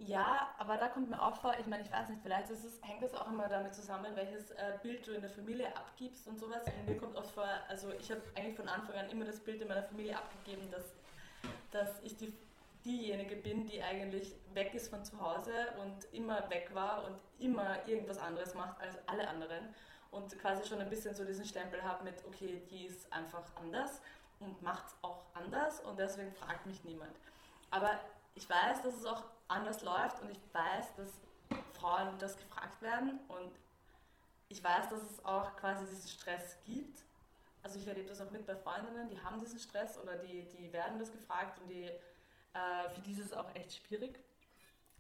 Ja, 0.08 0.50
aber 0.58 0.78
da 0.78 0.88
kommt 0.88 1.12
mir 1.12 1.22
auch 1.22 1.36
vor, 1.36 1.54
ich 1.60 1.68
meine, 1.68 1.84
ich 1.84 1.92
weiß 1.92 2.10
nicht, 2.10 2.22
vielleicht 2.24 2.50
ist 2.50 2.64
es, 2.64 2.82
hängt 2.82 3.04
das 3.04 3.14
auch 3.14 3.28
immer 3.28 3.48
damit 3.48 3.76
zusammen, 3.76 4.16
welches 4.16 4.50
äh, 4.52 4.74
Bild 4.82 5.06
du 5.06 5.12
in 5.12 5.22
der 5.22 5.30
Familie 5.30 5.68
abgibst 5.76 6.28
und 6.28 6.40
sowas. 6.40 6.64
Und 6.66 6.88
mir 6.88 6.98
kommt 6.98 7.16
oft 7.16 7.30
vor, 7.32 7.46
also 7.68 7.92
ich 8.00 8.10
habe 8.10 8.22
eigentlich 8.36 8.56
von 8.56 8.68
Anfang 8.68 8.96
an 8.96 9.10
immer 9.12 9.26
das 9.26 9.40
Bild 9.40 9.62
in 9.62 9.68
meiner 9.68 9.84
Familie 9.84 10.18
abgegeben, 10.18 10.72
dass, 10.72 10.86
dass 11.70 12.02
ich 12.02 12.18
die, 12.18 12.34
diejenige 12.86 13.36
bin, 13.36 13.66
die 13.66 13.82
eigentlich 13.82 14.36
weg 14.54 14.74
ist 14.74 14.90
von 14.90 15.04
zu 15.04 15.20
Hause 15.20 15.52
und 15.82 16.14
immer 16.14 16.50
weg 16.50 16.70
war 16.74 17.06
und 17.06 17.16
immer 17.40 17.88
irgendwas 17.88 18.18
anderes 18.18 18.54
macht 18.54 18.80
als 18.82 18.98
alle 19.08 19.28
anderen. 19.28 19.74
Und 20.12 20.38
quasi 20.40 20.68
schon 20.68 20.80
ein 20.80 20.90
bisschen 20.90 21.16
so 21.16 21.24
diesen 21.24 21.46
Stempel 21.46 21.82
habe 21.84 22.04
mit, 22.04 22.16
okay, 22.28 22.62
die 22.70 22.86
ist 22.86 23.12
einfach 23.14 23.44
anders 23.56 24.02
und 24.40 24.62
macht 24.62 24.88
es 24.88 24.96
auch 25.02 25.24
anders 25.34 25.80
und 25.82 25.98
deswegen 25.98 26.34
fragt 26.34 26.66
mich 26.66 26.84
niemand. 26.84 27.16
Aber 27.70 28.00
ich 28.36 28.50
weiß, 28.50 28.82
dass 28.82 28.96
es 28.96 29.06
auch 29.06 29.24
anders 29.48 29.82
läuft 29.84 30.22
und 30.22 30.32
ich 30.32 30.40
weiß, 30.52 30.96
dass 30.96 31.22
Frauen 31.80 32.18
das 32.20 32.38
gefragt 32.38 32.82
werden 32.82 33.20
und 33.28 33.52
ich 34.50 34.64
weiß, 34.64 34.90
dass 34.90 35.02
es 35.04 35.26
auch 35.26 35.56
quasi 35.56 35.86
diesen 35.86 36.10
Stress 36.10 36.58
gibt. 36.66 37.04
Also 37.64 37.80
ich 37.80 37.88
erlebe 37.88 38.10
das 38.10 38.20
auch 38.22 38.32
mit 38.32 38.46
bei 38.46 38.56
Freundinnen, 38.56 39.10
die 39.10 39.20
haben 39.22 39.40
diesen 39.40 39.60
Stress 39.60 39.98
oder 39.98 40.18
die, 40.18 40.46
die 40.58 40.74
werden 40.74 41.00
das 41.00 41.12
gefragt 41.12 41.60
und 41.62 41.70
die, 41.70 41.90
äh, 42.54 42.90
für 42.90 43.02
die 43.02 43.12
ist 43.12 43.20
es 43.20 43.34
auch 43.34 43.54
echt 43.56 43.74
schwierig, 43.74 44.20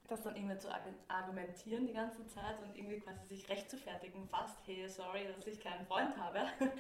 das 0.07 0.21
dann 0.23 0.35
irgendwie 0.35 0.57
zu 0.57 0.69
argu- 0.69 0.93
argumentieren 1.07 1.87
die 1.87 1.93
ganze 1.93 2.25
Zeit 2.27 2.61
und 2.61 2.75
irgendwie 2.75 2.99
quasi 2.99 3.25
sich 3.27 3.47
rechtfertigen 3.49 4.27
fast, 4.27 4.57
hey, 4.65 4.87
sorry, 4.89 5.27
dass 5.27 5.47
ich 5.47 5.59
keinen 5.59 5.85
Freund 5.85 6.15
habe. 6.17 6.45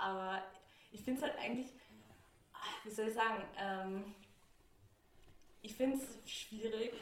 Aber 0.00 0.42
ich 0.90 1.02
finde 1.02 1.20
es 1.20 1.26
halt 1.26 1.38
eigentlich, 1.38 1.72
wie 2.84 2.90
soll 2.90 3.08
ich 3.08 3.14
sagen, 3.14 3.44
ähm, 3.58 4.14
ich 5.62 5.74
finde 5.74 5.98
es 5.98 6.30
schwierig. 6.30 6.92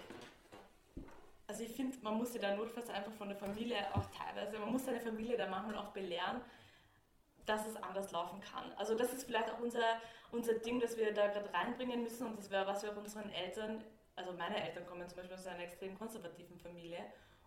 Also 1.46 1.64
ich 1.64 1.72
finde, 1.72 1.96
man 2.02 2.16
muss 2.16 2.32
sich 2.32 2.40
da 2.40 2.54
notfalls 2.54 2.88
einfach 2.90 3.12
von 3.12 3.28
der 3.28 3.36
Familie 3.36 3.76
auch 3.94 4.06
teilweise, 4.10 4.58
man 4.58 4.72
muss 4.72 4.84
seine 4.84 5.00
Familie 5.00 5.36
da 5.36 5.48
manchmal 5.48 5.76
auch 5.76 5.92
belehren, 5.92 6.40
dass 7.46 7.66
es 7.66 7.76
anders 7.76 8.12
laufen 8.12 8.40
kann. 8.40 8.72
Also 8.76 8.94
das 8.94 9.12
ist 9.12 9.24
vielleicht 9.24 9.50
auch 9.50 9.58
unser, 9.60 10.00
unser 10.30 10.54
Ding, 10.54 10.80
das 10.80 10.96
wir 10.96 11.12
da 11.12 11.28
gerade 11.28 11.52
reinbringen 11.52 12.02
müssen 12.02 12.26
und 12.26 12.38
das 12.38 12.50
wäre, 12.50 12.66
was 12.66 12.82
wir 12.82 12.92
auch 12.92 12.96
unseren 12.96 13.30
Eltern, 13.30 13.84
also 14.16 14.32
meine 14.32 14.62
Eltern 14.62 14.86
kommen 14.86 15.08
zum 15.08 15.16
Beispiel 15.16 15.36
aus 15.36 15.46
einer 15.46 15.64
extrem 15.64 15.98
konservativen 15.98 16.58
Familie 16.58 17.04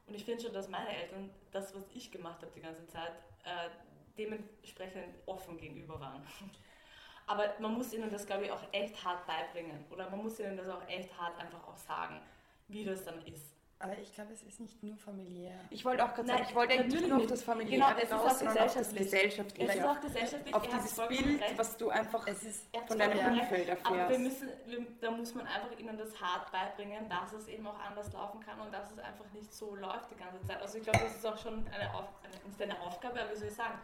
und 0.08 0.14
ich 0.14 0.26
finde 0.26 0.44
schon, 0.44 0.54
dass 0.54 0.70
meine 0.70 0.90
Eltern 0.96 1.30
das, 1.52 1.74
was 1.76 1.84
ich 1.94 2.12
gemacht 2.12 2.42
habe 2.42 2.52
die 2.56 2.62
ganze 2.62 2.86
Zeit, 2.88 3.14
äh, 3.44 3.70
dementsprechend 4.18 5.16
offen 5.26 5.58
gegenüber 5.58 6.00
waren. 6.00 6.26
Aber 7.28 7.56
man 7.60 7.74
muss 7.74 7.92
ihnen 7.94 8.12
das, 8.12 8.26
glaube 8.26 8.46
ich, 8.46 8.52
auch 8.52 8.62
echt 8.72 9.04
hart 9.04 9.26
beibringen. 9.26 9.84
Oder 9.90 10.10
man 10.10 10.22
muss 10.22 10.40
ihnen 10.40 10.58
das 10.58 10.70
auch 10.70 10.88
echt 10.88 11.18
hart 11.20 11.40
einfach 11.40 11.68
auch 11.68 11.78
sagen, 11.78 12.22
wie 12.68 12.86
das 12.86 13.04
dann 13.04 13.26
ist. 13.26 13.55
Aber 13.78 13.98
ich 13.98 14.14
glaube, 14.14 14.32
es 14.32 14.42
ist 14.44 14.62
nicht 14.62 14.82
nur 14.84 14.96
familiär. 14.96 15.60
Ich 15.70 15.84
wollte 15.84 16.04
auch 16.06 16.14
gerade 16.14 16.30
sagen, 16.30 16.46
ich 16.48 16.56
wollte 16.56 16.74
eigentlich 16.80 17.08
nur 17.08 17.18
auf 17.18 17.28
das 17.28 17.44
familiäre 17.44 17.94
genau, 17.94 17.98
es 17.98 18.04
ist 18.06 18.14
auch 18.14 18.40
gesellschaftlich. 18.48 18.98
gesellschaftliche. 18.98 19.70
Es 19.70 19.76
ist 19.76 19.86
auch 19.86 20.00
gesellschaftlich. 20.02 20.56
Auf 20.56 20.68
dieses 20.68 20.96
Bild, 21.08 21.42
recht. 21.42 21.58
was 21.58 21.78
du 21.78 21.90
einfach 21.90 22.26
Es 22.26 22.44
ist 22.44 22.64
von 22.88 22.98
deinem 22.98 23.18
Ja. 23.18 23.28
Umfeld 23.28 23.70
Aber 23.70 23.98
erfährst. 23.98 24.12
wir 24.12 24.20
müssen, 24.20 24.50
wir, 24.66 24.88
da 25.02 25.12
muss 25.12 25.36
man 25.36 25.46
einfach 25.46 25.78
ihnen 25.78 25.98
das 25.98 26.20
hart 26.22 26.52
beibringen, 26.54 27.10
dass 27.10 27.34
es 27.34 27.48
eben 27.50 27.68
auch 27.68 27.78
anders 27.78 28.14
laufen 28.14 28.40
kann 28.40 28.60
und 28.62 28.74
dass 28.74 28.92
es 28.92 29.00
einfach 29.00 29.30
nicht 29.34 29.54
so 29.54 29.76
läuft 29.76 30.10
die 30.10 30.16
ganze 30.16 30.42
Zeit. 30.48 30.62
Also 30.62 30.78
ich 30.78 30.84
glaube, 30.84 31.00
das 31.00 31.16
ist 31.18 31.26
auch 31.26 31.38
schon 31.38 31.68
eine, 31.68 31.94
Auf, 31.94 32.08
nicht 32.48 32.62
eine 32.62 32.80
Aufgabe, 32.82 33.20
aber 33.22 33.32
wie 33.32 33.36
soll 33.36 33.50
ich 33.50 33.56
sagen, 33.56 33.78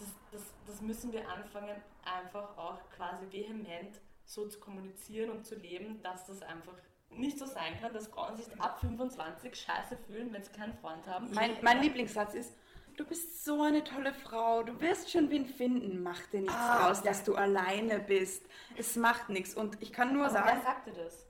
das, 0.00 0.08
das, 0.32 0.42
das 0.66 0.80
müssen 0.80 1.12
wir 1.12 1.28
anfangen, 1.28 1.80
einfach 2.04 2.56
auch 2.58 2.78
quasi 2.96 3.24
vehement 3.30 4.00
so 4.24 4.46
zu 4.48 4.58
kommunizieren 4.58 5.30
und 5.30 5.46
zu 5.46 5.54
leben, 5.54 6.02
dass 6.02 6.26
das 6.26 6.42
einfach 6.42 6.74
nicht 7.10 7.38
so 7.38 7.46
sein 7.46 7.78
kann, 7.80 7.92
dass 7.92 8.06
Frauen 8.08 8.36
sich 8.36 8.46
ab 8.60 8.78
25 8.80 9.54
scheiße 9.54 9.96
fühlen, 10.06 10.32
wenn 10.32 10.42
sie 10.42 10.52
keinen 10.52 10.74
Freund 10.74 11.06
haben. 11.06 11.28
Mein, 11.32 11.52
mein 11.62 11.80
Lieblingssatz 11.82 12.34
ist, 12.34 12.52
du 12.96 13.04
bist 13.04 13.44
so 13.44 13.62
eine 13.62 13.82
tolle 13.82 14.12
Frau, 14.12 14.62
du 14.62 14.80
wirst 14.80 15.10
schon 15.10 15.30
wen 15.30 15.46
finden, 15.46 16.02
mach 16.02 16.20
dir 16.26 16.40
nichts 16.40 16.54
Ah, 16.56 16.86
raus, 16.86 16.98
ja. 17.04 17.10
dass 17.10 17.24
du 17.24 17.34
alleine 17.34 17.98
bist. 17.98 18.44
Es 18.76 18.96
macht 18.96 19.28
nichts. 19.30 19.54
Und 19.54 19.80
ich 19.82 19.92
kann 19.92 20.12
nur 20.12 20.24
Aber 20.26 20.34
sagen, 20.34 20.48
wer 20.54 20.62
sagte 20.62 20.92
das? 20.92 21.24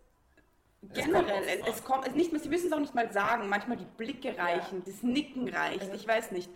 generell, 0.95 1.43
Es 1.45 1.55
es, 1.55 1.61
kommt 1.61 1.69
es 1.77 1.85
kommt, 1.85 2.09
es 2.09 2.15
nicht, 2.15 2.43
sie 2.43 2.49
müssen 2.49 2.67
es 2.69 2.73
auch 2.73 2.79
nicht 2.79 2.95
mal 2.95 3.11
sagen, 3.13 3.49
manchmal 3.49 3.77
die 3.79 3.85
Blicke 3.97 4.37
reichen, 4.39 4.83
das 4.85 5.03
Nicken 5.03 5.49
reicht, 5.49 5.89
Ja. 5.89 5.95
ich 5.95 6.07
weiß 6.07 6.31
nicht. 6.33 6.49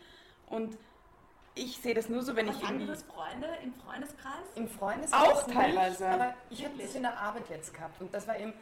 Und 0.46 0.78
ich 1.54 1.76
sehe 1.78 1.92
das 1.94 2.08
nur 2.08 2.22
so, 2.22 2.36
wenn 2.36 2.46
ich 2.48 2.54
Und 2.56 2.62
irgendwie... 2.62 2.82
andere 2.90 2.96
Freunde 2.96 3.48
im 3.64 3.74
Freundeskreis? 3.74 4.32
Im 4.54 4.68
Freundeskreis 4.68 5.28
Auch 5.28 5.46
nicht, 5.46 5.58
teilweise. 5.58 6.06
aber 6.08 6.34
ich 6.50 6.64
habe 6.64 6.74
das 6.80 6.94
in 6.94 7.02
der 7.02 7.18
Arbeit 7.18 7.48
jetzt 7.50 7.74
gehabt 7.74 8.00
und 8.00 8.14
das 8.14 8.26
war 8.28 8.38
eben, 8.38 8.52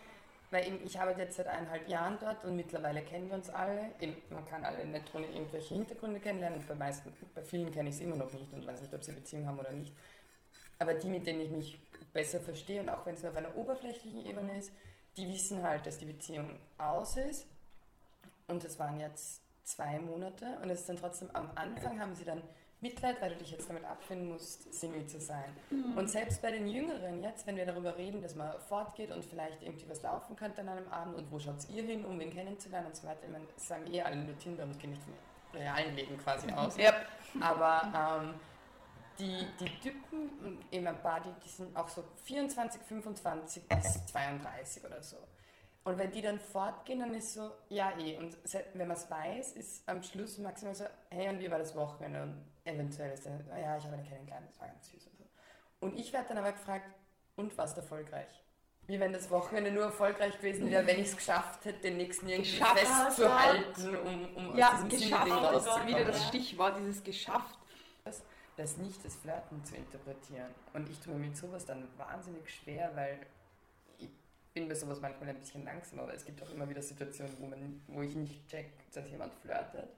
weil 0.50 0.66
eben 0.66 0.84
ich 0.84 0.98
arbeite 0.98 1.20
jetzt 1.20 1.36
seit 1.36 1.46
eineinhalb 1.46 1.88
Jahren 1.88 2.18
dort 2.20 2.44
und 2.44 2.56
mittlerweile 2.56 3.02
kennen 3.02 3.28
wir 3.28 3.36
uns 3.36 3.50
alle. 3.50 3.90
Eben, 4.00 4.16
man 4.30 4.44
kann 4.46 4.64
alle 4.64 4.84
nicht 4.84 5.14
ohne 5.14 5.26
irgendwelche 5.26 5.74
Hintergründe 5.74 6.20
kennenlernen 6.20 6.64
bei, 6.66 6.74
meisten, 6.74 7.12
bei 7.34 7.42
vielen 7.42 7.70
kenne 7.70 7.88
ich 7.88 7.96
es 7.96 8.00
immer 8.00 8.16
noch 8.16 8.32
nicht 8.32 8.52
und 8.52 8.66
weiß 8.66 8.80
nicht, 8.80 8.92
ob 8.92 9.04
sie 9.04 9.12
Beziehung 9.12 9.46
haben 9.46 9.58
oder 9.58 9.72
nicht. 9.72 9.94
Aber 10.78 10.94
die, 10.94 11.08
mit 11.08 11.26
denen 11.26 11.40
ich 11.42 11.50
mich 11.50 11.78
besser 12.12 12.40
verstehe 12.40 12.80
und 12.80 12.88
auch 12.88 13.06
wenn 13.06 13.14
es 13.14 13.22
nur 13.22 13.30
auf 13.30 13.36
einer 13.36 13.56
oberflächlichen 13.56 14.26
Ebene 14.26 14.58
ist, 14.58 14.72
die 15.16 15.28
wissen 15.28 15.62
halt, 15.62 15.86
dass 15.86 15.98
die 15.98 16.06
Beziehung 16.06 16.58
aus 16.78 17.16
ist. 17.16 17.46
Und 18.48 18.64
es 18.64 18.78
waren 18.78 18.98
jetzt 18.98 19.42
zwei 19.62 20.00
Monate 20.00 20.58
und 20.62 20.70
es 20.70 20.80
ist 20.80 20.88
dann 20.88 20.96
trotzdem 20.96 21.30
am 21.32 21.50
Anfang 21.54 22.00
haben 22.00 22.14
sie 22.14 22.24
dann 22.24 22.42
Mitleid, 22.82 23.20
weil 23.20 23.30
du 23.30 23.36
dich 23.36 23.50
jetzt 23.50 23.68
damit 23.68 23.84
abfinden 23.84 24.28
musst, 24.28 24.72
Single 24.72 25.06
zu 25.06 25.20
sein. 25.20 25.54
Und 25.96 26.08
selbst 26.08 26.40
bei 26.40 26.50
den 26.50 26.66
Jüngeren 26.66 27.22
jetzt, 27.22 27.46
wenn 27.46 27.56
wir 27.56 27.66
darüber 27.66 27.96
reden, 27.96 28.22
dass 28.22 28.34
man 28.34 28.58
fortgeht 28.68 29.10
und 29.10 29.24
vielleicht 29.24 29.62
irgendwie 29.62 29.88
was 29.88 30.02
laufen 30.02 30.34
könnte 30.34 30.62
an 30.62 30.68
einem 30.70 30.88
Abend 30.88 31.16
und 31.16 31.30
wo 31.30 31.38
schaut 31.38 31.68
ihr 31.68 31.82
hin, 31.82 32.04
um 32.04 32.18
wen 32.18 32.32
kennenzulernen 32.32 32.86
und 32.86 32.96
so 32.96 33.06
weiter, 33.06 33.24
ich 33.24 33.30
meine, 33.30 33.44
das 33.54 33.68
sagen 33.68 33.92
eh 33.92 34.00
alle 34.00 34.16
nur 34.16 34.38
Tinder 34.38 34.64
und 34.64 34.78
gehen 34.78 34.90
nicht 34.90 35.02
vom 35.02 35.12
realen 35.52 35.94
Leben 35.94 36.16
quasi 36.18 36.50
aus. 36.52 36.76
Ja, 36.76 36.94
Aber 37.40 38.22
ähm, 38.22 38.34
die, 39.18 39.46
die 39.58 39.80
Typen, 39.80 40.58
eben 40.70 40.86
ein 40.86 41.02
paar, 41.02 41.20
die, 41.20 41.32
die 41.44 41.48
sind 41.48 41.76
auch 41.76 41.88
so 41.88 42.02
24, 42.24 42.80
25 42.82 43.68
bis 43.68 44.06
32 44.06 44.84
oder 44.84 45.02
so. 45.02 45.16
Und 45.90 45.98
wenn 45.98 46.12
die 46.12 46.22
dann 46.22 46.38
fortgehen, 46.38 47.00
dann 47.00 47.12
ist 47.14 47.34
so, 47.34 47.50
ja 47.68 47.92
eh. 47.98 48.16
Und 48.16 48.36
wenn 48.74 48.86
man 48.86 48.96
es 48.96 49.10
weiß, 49.10 49.54
ist 49.54 49.88
am 49.88 50.00
Schluss 50.04 50.38
maximal 50.38 50.72
so, 50.72 50.84
hey, 51.10 51.28
und 51.28 51.40
wie 51.40 51.50
war 51.50 51.58
das 51.58 51.74
Wochenende? 51.74 52.22
Und 52.22 52.44
eventuell 52.64 53.12
ist 53.12 53.26
dann, 53.26 53.44
"Ah 53.52 53.58
ja, 53.58 53.76
ich 53.76 53.84
habe 53.84 53.94
eine 53.94 54.04
kennengelernt, 54.04 54.46
das 54.48 54.60
war 54.60 54.68
ganz 54.68 54.88
süß 54.88 55.06
und 55.08 55.18
so. 55.18 55.24
Und 55.80 55.98
ich 55.98 56.12
werde 56.12 56.28
dann 56.28 56.38
aber 56.38 56.52
gefragt, 56.52 56.84
und 57.34 57.56
warst 57.58 57.76
du 57.76 57.80
erfolgreich? 57.80 58.28
Wie 58.86 59.00
wenn 59.00 59.12
das 59.12 59.30
Wochenende 59.30 59.72
nur 59.72 59.84
erfolgreich 59.84 60.36
gewesen 60.36 60.70
wäre, 60.70 60.86
wenn 60.86 61.00
ich 61.00 61.08
es 61.08 61.16
geschafft 61.16 61.64
hätte, 61.64 61.80
den 61.80 61.96
nächsten 61.96 62.28
irgendwie 62.28 62.50
Geschafft 62.50 62.78
festzuhalten, 62.78 63.96
um, 63.96 64.36
um 64.36 64.56
ja 64.56 64.74
aus 64.74 64.84
diesem 64.88 65.08
geschafft, 65.08 65.30
das 65.30 65.38
ist 65.38 65.68
rauszukommen. 65.68 65.88
wieder 65.88 66.04
das 66.04 66.28
Stichwort, 66.28 66.78
dieses 66.78 67.02
geschafft. 67.02 67.58
das 68.56 68.76
nicht 68.76 69.02
als 69.04 69.16
Flirten 69.16 69.64
zu 69.64 69.74
interpretieren. 69.74 70.54
Und 70.72 70.88
ich 70.88 71.00
tue 71.00 71.14
mir 71.14 71.26
mit 71.26 71.36
sowas 71.36 71.64
dann 71.64 71.88
wahnsinnig 71.96 72.48
schwer, 72.48 72.90
weil 72.94 73.18
bin 74.60 74.68
bei 74.68 74.74
sowas 74.74 75.00
manchmal 75.00 75.30
ein 75.30 75.38
bisschen 75.38 75.64
langsam, 75.64 76.00
aber 76.00 76.14
es 76.14 76.24
gibt 76.24 76.42
auch 76.42 76.50
immer 76.50 76.68
wieder 76.68 76.82
Situationen, 76.82 77.32
wo, 77.38 77.46
man, 77.46 77.80
wo 77.88 78.02
ich 78.02 78.14
nicht 78.14 78.46
check, 78.48 78.70
dass 78.92 79.08
jemand 79.10 79.32
flirtet. 79.34 79.88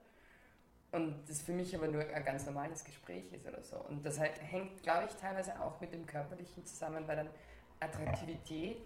Und 0.92 1.28
das 1.28 1.42
für 1.42 1.52
mich 1.52 1.74
aber 1.74 1.88
nur 1.88 2.02
ein 2.02 2.24
ganz 2.24 2.46
normales 2.46 2.84
Gespräch 2.84 3.32
ist 3.32 3.46
oder 3.46 3.62
so. 3.62 3.76
Und 3.88 4.04
das 4.04 4.20
halt 4.20 4.40
hängt, 4.40 4.82
glaube 4.82 5.08
ich, 5.08 5.16
teilweise 5.16 5.58
auch 5.60 5.80
mit 5.80 5.92
dem 5.92 6.06
Körperlichen 6.06 6.64
zusammen, 6.64 7.08
weil 7.08 7.16
dann 7.16 7.28
Attraktivität, 7.80 8.82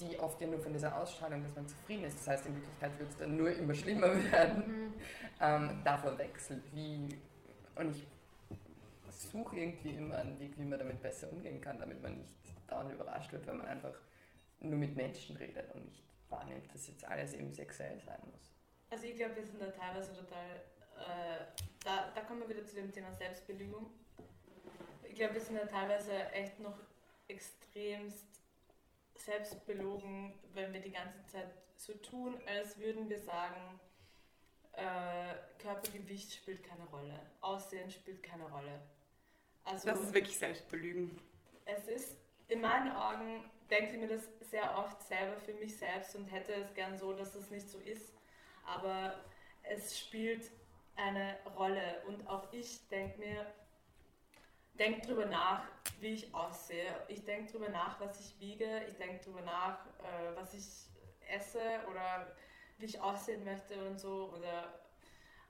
die 0.00 0.18
oft 0.18 0.40
ja 0.40 0.48
nur 0.48 0.58
von 0.58 0.72
dieser 0.72 0.94
Ausstrahlung, 1.00 1.42
dass 1.42 1.54
man 1.54 1.66
zufrieden 1.66 2.04
ist, 2.04 2.18
das 2.18 2.28
heißt, 2.28 2.46
in 2.46 2.56
Wirklichkeit 2.56 2.98
wird 2.98 3.10
es 3.10 3.16
dann 3.16 3.36
nur 3.36 3.50
immer 3.50 3.74
schlimmer 3.74 4.08
werden, 4.32 4.92
ähm, 5.40 5.80
davor 5.84 6.18
wechselt. 6.18 6.62
Wie, 6.74 7.08
und 7.76 7.96
ich 7.96 8.06
suche 9.08 9.56
irgendwie 9.56 9.90
immer 9.90 10.16
einen 10.16 10.38
Weg, 10.38 10.58
wie 10.58 10.64
man 10.64 10.78
damit 10.78 11.00
besser 11.00 11.32
umgehen 11.32 11.60
kann, 11.60 11.78
damit 11.78 12.02
man 12.02 12.18
nicht 12.18 12.34
dauernd 12.66 12.92
überrascht 12.92 13.32
wird, 13.32 13.46
wenn 13.46 13.58
man 13.58 13.66
einfach 13.66 13.94
nur 14.60 14.78
mit 14.78 14.96
Menschen 14.96 15.36
redet 15.36 15.72
und 15.74 15.84
nicht 15.86 16.02
wahrnimmt, 16.28 16.72
dass 16.74 16.86
jetzt 16.88 17.04
alles 17.04 17.34
eben 17.34 17.52
sexuell 17.52 18.00
sein 18.00 18.20
muss. 18.32 18.50
Also 18.90 19.06
ich 19.06 19.16
glaube, 19.16 19.36
wir 19.36 19.44
sind 19.44 19.60
da 19.60 19.70
teilweise 19.70 20.14
total, 20.14 20.56
äh, 20.96 21.44
da, 21.84 22.10
da 22.14 22.20
kommen 22.22 22.40
wir 22.40 22.48
wieder 22.48 22.64
zu 22.64 22.76
dem 22.76 22.92
Thema 22.92 23.12
Selbstbelügung. 23.12 23.90
Ich 25.02 25.14
glaube, 25.14 25.34
wir 25.34 25.40
sind 25.40 25.56
da 25.56 25.66
teilweise 25.66 26.12
echt 26.32 26.58
noch 26.60 26.78
extremst 27.28 28.26
selbstbelogen, 29.14 30.34
wenn 30.54 30.72
wir 30.72 30.80
die 30.80 30.92
ganze 30.92 31.24
Zeit 31.26 31.50
so 31.76 31.92
tun, 31.94 32.38
als 32.46 32.78
würden 32.78 33.08
wir 33.08 33.18
sagen, 33.18 33.80
äh, 34.72 35.34
Körpergewicht 35.58 36.32
spielt 36.34 36.62
keine 36.62 36.84
Rolle, 36.86 37.18
Aussehen 37.40 37.90
spielt 37.90 38.22
keine 38.22 38.44
Rolle. 38.48 38.80
Also 39.64 39.88
Das 39.88 40.00
ist 40.00 40.14
wirklich 40.14 40.38
Selbstbelügen. 40.38 41.18
es 41.64 41.88
ist 41.88 42.16
in 42.48 42.60
meinen 42.60 42.92
Augen, 42.92 43.50
denke 43.70 43.92
ich 43.92 43.98
mir 43.98 44.08
das 44.08 44.28
sehr 44.50 44.78
oft 44.78 45.02
selber 45.02 45.38
für 45.40 45.54
mich 45.54 45.76
selbst 45.76 46.14
und 46.16 46.26
hätte 46.26 46.52
es 46.54 46.72
gern 46.74 46.96
so, 46.96 47.12
dass 47.12 47.34
es 47.34 47.50
nicht 47.50 47.68
so 47.68 47.78
ist. 47.78 48.14
Aber 48.64 49.24
es 49.62 49.98
spielt 49.98 50.50
eine 50.96 51.36
Rolle 51.56 52.02
und 52.06 52.26
auch 52.28 52.52
ich 52.52 52.88
denke 52.88 53.18
mir, 53.18 53.46
denke 54.78 55.06
drüber 55.06 55.26
nach, 55.26 55.64
wie 56.00 56.14
ich 56.14 56.34
aussehe. 56.34 56.94
Ich 57.08 57.24
denke 57.24 57.52
drüber 57.52 57.68
nach, 57.68 58.00
was 58.00 58.20
ich 58.20 58.40
wiege. 58.40 58.82
Ich 58.88 58.96
denke 58.96 59.24
drüber 59.24 59.42
nach, 59.42 59.86
äh, 59.86 60.36
was 60.36 60.54
ich 60.54 60.66
esse 61.28 61.80
oder 61.90 62.34
wie 62.78 62.86
ich 62.86 63.00
aussehen 63.00 63.44
möchte 63.44 63.82
und 63.86 63.98
so. 63.98 64.32
Oder 64.36 64.80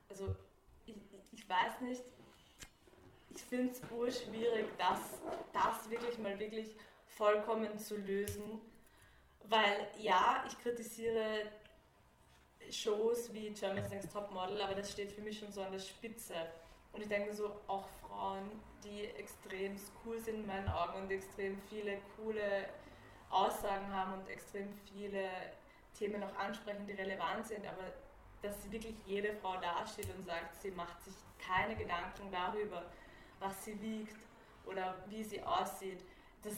also 0.09 0.35
ich, 0.87 0.97
ich 1.33 1.49
weiß 1.49 1.81
nicht, 1.83 2.03
ich 3.31 3.43
finde 3.43 3.73
es 3.73 3.83
urschwierig, 3.91 4.67
das, 4.79 5.21
das 5.53 5.91
wirklich 5.91 6.19
mal 6.19 6.39
wirklich 6.39 6.77
vollkommen 7.17 7.79
zu 7.79 7.97
lösen. 7.97 8.61
Weil 9.45 9.89
ja, 9.99 10.45
ich 10.47 10.59
kritisiere 10.59 11.43
Shows 12.71 13.33
wie 13.33 13.51
Germany's 13.51 13.91
Next 13.91 14.13
Topmodel, 14.13 14.61
aber 14.61 14.75
das 14.75 14.91
steht 14.91 15.13
für 15.13 15.21
mich 15.21 15.39
schon 15.39 15.53
so 15.53 15.63
an 15.63 15.73
der 15.73 15.79
Spitze. 15.79 16.35
Und 16.93 17.03
ich 17.03 17.09
denke 17.09 17.33
so, 17.35 17.55
auch 17.67 17.87
Frauen, 18.01 18.51
die 18.83 19.05
extrem 19.19 19.77
cool 20.05 20.19
sind 20.19 20.37
in 20.37 20.47
meinen 20.47 20.69
Augen 20.69 21.03
und 21.03 21.11
extrem 21.11 21.61
viele 21.69 21.99
coole 22.17 22.67
Aussagen 23.31 23.93
haben 23.93 24.15
und 24.15 24.29
extrem 24.29 24.69
viele 24.93 25.29
Themen 25.99 26.23
auch 26.23 26.35
ansprechen, 26.37 26.87
die 26.87 26.93
relevant 26.93 27.47
sind, 27.47 27.67
aber 27.67 27.93
dass 28.43 28.71
wirklich 28.71 28.95
jede 29.07 29.33
Frau 29.35 29.57
dasteht 29.61 30.09
und 30.17 30.25
sagt, 30.25 30.61
sie 30.61 30.71
macht 30.71 31.03
sich 31.03 31.15
keine 31.39 31.75
Gedanken 31.77 32.31
darüber, 32.31 32.85
was 33.41 33.65
sie 33.65 33.81
wiegt 33.81 34.17
oder 34.65 34.97
wie 35.09 35.23
sie 35.23 35.43
aussieht, 35.43 36.01
das, 36.43 36.55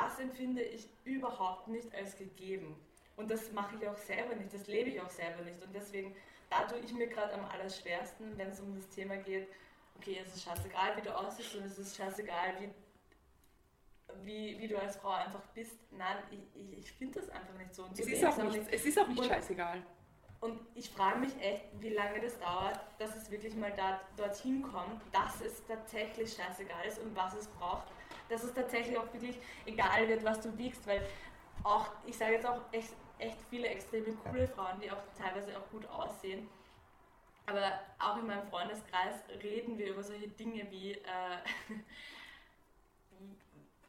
das 0.00 0.18
empfinde 0.18 0.62
ich 0.62 0.88
überhaupt 1.04 1.68
nicht 1.68 1.94
als 1.94 2.16
gegeben. 2.16 2.76
Und 3.16 3.30
das 3.30 3.52
mache 3.52 3.76
ich 3.76 3.88
auch 3.88 3.96
selber 3.96 4.34
nicht, 4.34 4.52
das 4.52 4.66
lebe 4.66 4.90
ich 4.90 5.00
auch 5.00 5.10
selber 5.10 5.42
nicht. 5.42 5.62
Und 5.62 5.74
deswegen, 5.74 6.14
da 6.50 6.64
tue 6.64 6.78
ich 6.80 6.92
mir 6.92 7.06
gerade 7.06 7.34
am 7.34 7.44
allerschwersten, 7.44 8.36
wenn 8.36 8.48
es 8.48 8.60
um 8.60 8.74
das 8.74 8.88
Thema 8.88 9.16
geht, 9.16 9.48
okay, 9.96 10.20
es 10.24 10.34
ist 10.34 10.42
scheißegal, 10.44 10.96
wie 10.96 11.02
du 11.02 11.16
aussiehst 11.16 11.54
und 11.54 11.64
es 11.64 11.78
ist 11.78 11.96
scheißegal, 11.96 12.54
wie 12.60 12.70
wie, 14.22 14.58
wie 14.58 14.68
du 14.68 14.78
als 14.78 14.96
Frau 14.96 15.10
einfach 15.10 15.42
bist. 15.54 15.76
Nein, 15.90 16.16
ich, 16.30 16.78
ich, 16.78 16.92
finde 16.92 17.20
das 17.20 17.30
einfach 17.30 17.54
nicht 17.58 17.74
so. 17.74 17.84
Und 17.84 17.98
Es 17.98 18.06
ist, 18.06 18.24
auch 18.24 18.38
ich's 18.38 18.54
nicht, 18.56 18.72
es 18.72 18.84
ist 18.84 18.98
auch 18.98 19.08
nicht 19.08 19.18
Und- 19.18 19.26
scheißegal. 19.26 19.82
Und 20.40 20.60
ich 20.74 20.90
frage 20.90 21.20
mich 21.20 21.34
echt, 21.40 21.64
wie 21.80 21.88
lange 21.88 22.20
das 22.20 22.38
dauert, 22.38 22.78
dass 22.98 23.16
es 23.16 23.30
wirklich 23.30 23.56
mal 23.56 23.72
da, 23.74 23.98
dorthin 24.14 24.62
kommt, 24.62 25.00
dass 25.10 25.40
es 25.40 25.64
tatsächlich 25.66 26.34
scheißegal 26.34 26.84
ist 26.86 26.98
und 26.98 27.16
was 27.16 27.34
es 27.34 27.46
braucht. 27.48 27.86
Dass 28.28 28.42
es 28.42 28.54
tatsächlich 28.54 28.96
auch 28.96 29.12
wirklich 29.12 29.38
egal 29.66 30.08
wird, 30.08 30.24
was 30.24 30.40
du 30.40 30.56
wiegst, 30.56 30.86
weil 30.86 31.02
auch, 31.62 31.88
ich 32.06 32.16
sage 32.16 32.34
jetzt 32.34 32.46
auch 32.46 32.60
echt, 32.72 32.94
echt 33.18 33.38
viele 33.50 33.68
extreme 33.68 34.12
coole 34.24 34.48
Frauen, 34.48 34.80
die 34.80 34.90
auch 34.90 35.02
teilweise 35.16 35.56
auch 35.58 35.68
gut 35.70 35.86
aussehen. 35.86 36.48
Aber 37.46 37.80
auch 37.98 38.16
in 38.18 38.26
meinem 38.26 38.46
Freundeskreis 38.48 39.16
reden 39.42 39.76
wir 39.76 39.90
über 39.90 40.02
solche 40.02 40.28
Dinge 40.28 40.66
wie, 40.70 40.92
äh, 40.92 41.38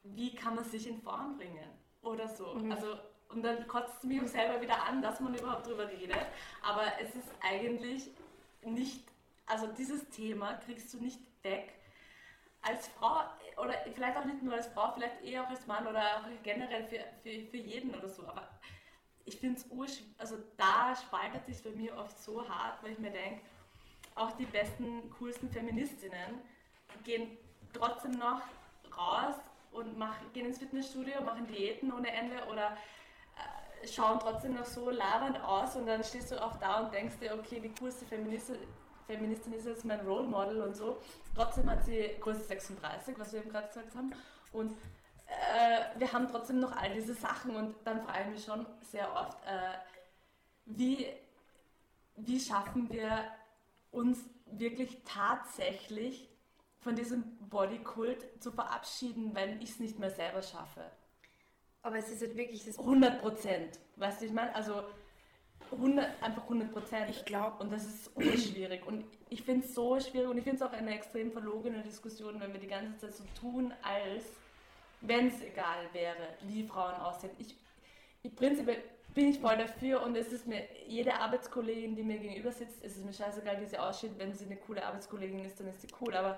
wie 0.04 0.36
kann 0.36 0.56
man 0.56 0.66
sich 0.66 0.88
in 0.88 1.02
Form 1.02 1.38
bringen 1.38 1.70
oder 2.02 2.28
so. 2.28 2.48
Also, 2.70 2.98
und 3.30 3.44
dann 3.44 3.68
kotzt 3.68 3.98
es 3.98 4.04
mich 4.04 4.22
auch 4.22 4.28
selber 4.28 4.62
wieder 4.62 4.84
an, 4.84 5.02
dass 5.02 5.20
man 5.20 5.34
überhaupt 5.34 5.68
drüber 5.68 5.88
redet. 5.88 6.18
Aber 6.62 6.84
es 7.02 7.16
ist 7.16 7.30
eigentlich 7.42 8.10
nicht, 8.64 9.04
also 9.46 9.68
dieses 9.68 10.08
Thema 10.10 10.54
kriegst 10.66 10.94
du 10.94 10.98
nicht 10.98 11.20
weg 11.44 11.74
als 12.62 12.88
Frau 12.90 13.22
oder 13.58 13.74
vielleicht 13.94 14.18
auch 14.18 14.26
nicht 14.26 14.44
nur 14.44 14.54
als 14.54 14.68
Frau, 14.68 14.92
vielleicht 14.94 15.22
eher 15.24 15.44
auch 15.44 15.50
als 15.50 15.66
Mann 15.68 15.88
oder 15.88 16.18
auch 16.18 16.44
generell 16.44 16.84
für, 16.86 17.00
für, 17.24 17.48
für 17.50 17.58
jeden 17.58 17.94
oder 17.96 18.08
so. 18.10 18.24
Aber 18.28 18.48
ich 19.26 19.38
finde 19.38 19.60
es 19.60 19.66
ursch, 19.70 20.02
also 20.18 20.38
da 20.58 20.96
spaltet 20.96 21.46
sich 21.46 21.64
bei 21.64 21.72
mir 21.72 21.98
oft 21.98 22.18
so 22.20 22.48
hart, 22.48 22.82
weil 22.84 22.92
ich 22.92 23.00
mir 23.00 23.12
denke, 23.12 23.42
auch 24.16 24.32
die 24.32 24.46
besten, 24.46 25.10
coolsten 25.20 25.50
Feministinnen 25.50 26.42
gehen 27.04 27.38
trotzdem 27.74 28.12
noch 28.12 28.42
raus 28.96 29.36
und 29.72 29.98
machen, 29.98 30.32
gehen 30.34 30.46
ins 30.46 30.60
Fitnessstudio, 30.60 31.22
machen 31.22 31.46
Diäten 31.48 31.92
ohne 31.92 32.12
Ende 32.12 32.46
oder 32.50 32.78
äh, 33.36 33.88
schauen 33.88 34.20
trotzdem 34.20 34.54
noch 34.54 34.66
so 34.66 34.90
labernd 34.90 35.42
aus 35.44 35.76
und 35.76 35.86
dann 35.86 36.04
stehst 36.04 36.32
du 36.32 36.42
auch 36.42 36.58
da 36.58 36.80
und 36.82 36.94
denkst 36.94 37.16
dir, 37.20 37.34
okay, 37.34 37.60
die 37.60 37.74
coolste 37.80 38.06
Feministin, 38.06 38.56
Feministin 39.08 39.54
ist 39.54 39.66
jetzt 39.66 39.86
mein 39.86 40.00
Role 40.02 40.28
Model 40.28 40.62
und 40.62 40.76
so. 40.76 41.02
Trotzdem 41.36 41.70
hat 41.70 41.86
sie 41.86 42.12
Größe 42.20 42.44
36, 42.44 43.18
was 43.20 43.34
wir 43.34 43.42
eben 43.42 43.52
gerade 43.52 43.68
gesagt 43.68 43.96
haben. 43.96 44.14
Und 44.52 44.72
äh, 45.28 46.00
wir 46.00 46.12
haben 46.12 46.28
trotzdem 46.30 46.60
noch 46.60 46.76
all 46.76 46.94
diese 46.94 47.14
Sachen 47.14 47.56
und 47.56 47.76
dann 47.84 48.02
frage 48.02 48.24
ich 48.24 48.36
mich 48.36 48.46
schon 48.46 48.66
sehr 48.82 49.12
oft, 49.14 49.38
äh, 49.46 49.78
wie, 50.66 51.08
wie 52.16 52.40
schaffen 52.40 52.90
wir 52.90 53.26
uns 53.92 54.20
wirklich 54.46 55.02
tatsächlich 55.06 56.30
von 56.80 56.96
diesem 56.96 57.24
Bodykult 57.50 58.26
zu 58.42 58.52
verabschieden, 58.52 59.34
wenn 59.34 59.62
ich 59.62 59.72
es 59.72 59.80
nicht 59.80 59.98
mehr 59.98 60.12
selber 60.12 60.42
schaffe. 60.42 60.92
Aber 61.82 61.98
es 61.98 62.10
ist 62.10 62.22
halt 62.22 62.36
wirklich 62.36 62.66
das 62.66 62.80
100 62.80 63.22
Prozent, 63.22 63.80
weißt 63.96 64.22
du, 64.22 64.26
ich 64.26 64.32
meine, 64.32 64.54
also 64.56 64.84
100, 65.76 66.24
einfach 66.24 66.44
100 66.44 66.72
Prozent. 66.72 67.10
Ich 67.10 67.26
glaube, 67.26 67.64
Und 67.64 67.72
das 67.72 67.86
ist 67.86 68.06
so 68.06 68.22
schwierig. 68.22 68.86
Und 68.86 69.06
ich 69.30 69.44
finde 69.44 69.66
es 69.66 69.74
so 69.74 70.00
schwierig 70.00 70.30
und 70.30 70.38
ich 70.38 70.44
finde 70.44 70.58
es 70.58 70.62
auch 70.62 70.74
eine 70.74 70.94
extrem 70.94 71.32
verlogene 71.32 71.82
Diskussion, 71.82 72.40
wenn 72.40 72.54
wir 72.54 72.60
die 72.60 72.68
ganze 72.68 72.98
Zeit 72.98 73.16
so 73.16 73.24
tun, 73.40 73.74
als 73.84 74.26
wenn 75.02 75.28
es 75.28 75.42
egal 75.42 75.88
wäre, 75.94 76.36
wie 76.42 76.64
Frauen 76.64 76.96
aussehen. 76.96 77.32
Ich, 77.38 77.56
ich 78.24 78.36
prinzipiell 78.36 78.82
bin 79.14 79.30
ich 79.30 79.40
voll 79.40 79.58
dafür 79.58 80.04
und 80.04 80.16
es 80.16 80.32
ist 80.32 80.46
mir, 80.46 80.64
jede 80.88 81.14
Arbeitskollegin, 81.16 81.96
die 81.96 82.04
mir 82.04 82.18
gegenüber 82.18 82.52
sitzt, 82.52 82.84
es 82.84 82.98
ist 82.98 83.06
mir 83.06 83.14
scheißegal, 83.14 83.62
wie 83.62 83.66
sie 83.66 83.78
aussieht. 83.78 84.12
Wenn 84.18 84.34
sie 84.34 84.46
eine 84.46 84.58
coole 84.58 84.86
Arbeitskollegin 84.86 85.46
ist, 85.46 85.60
dann 85.60 85.68
ist 85.68 85.82
sie 85.82 85.88
cool. 86.02 86.14
Aber 86.14 86.38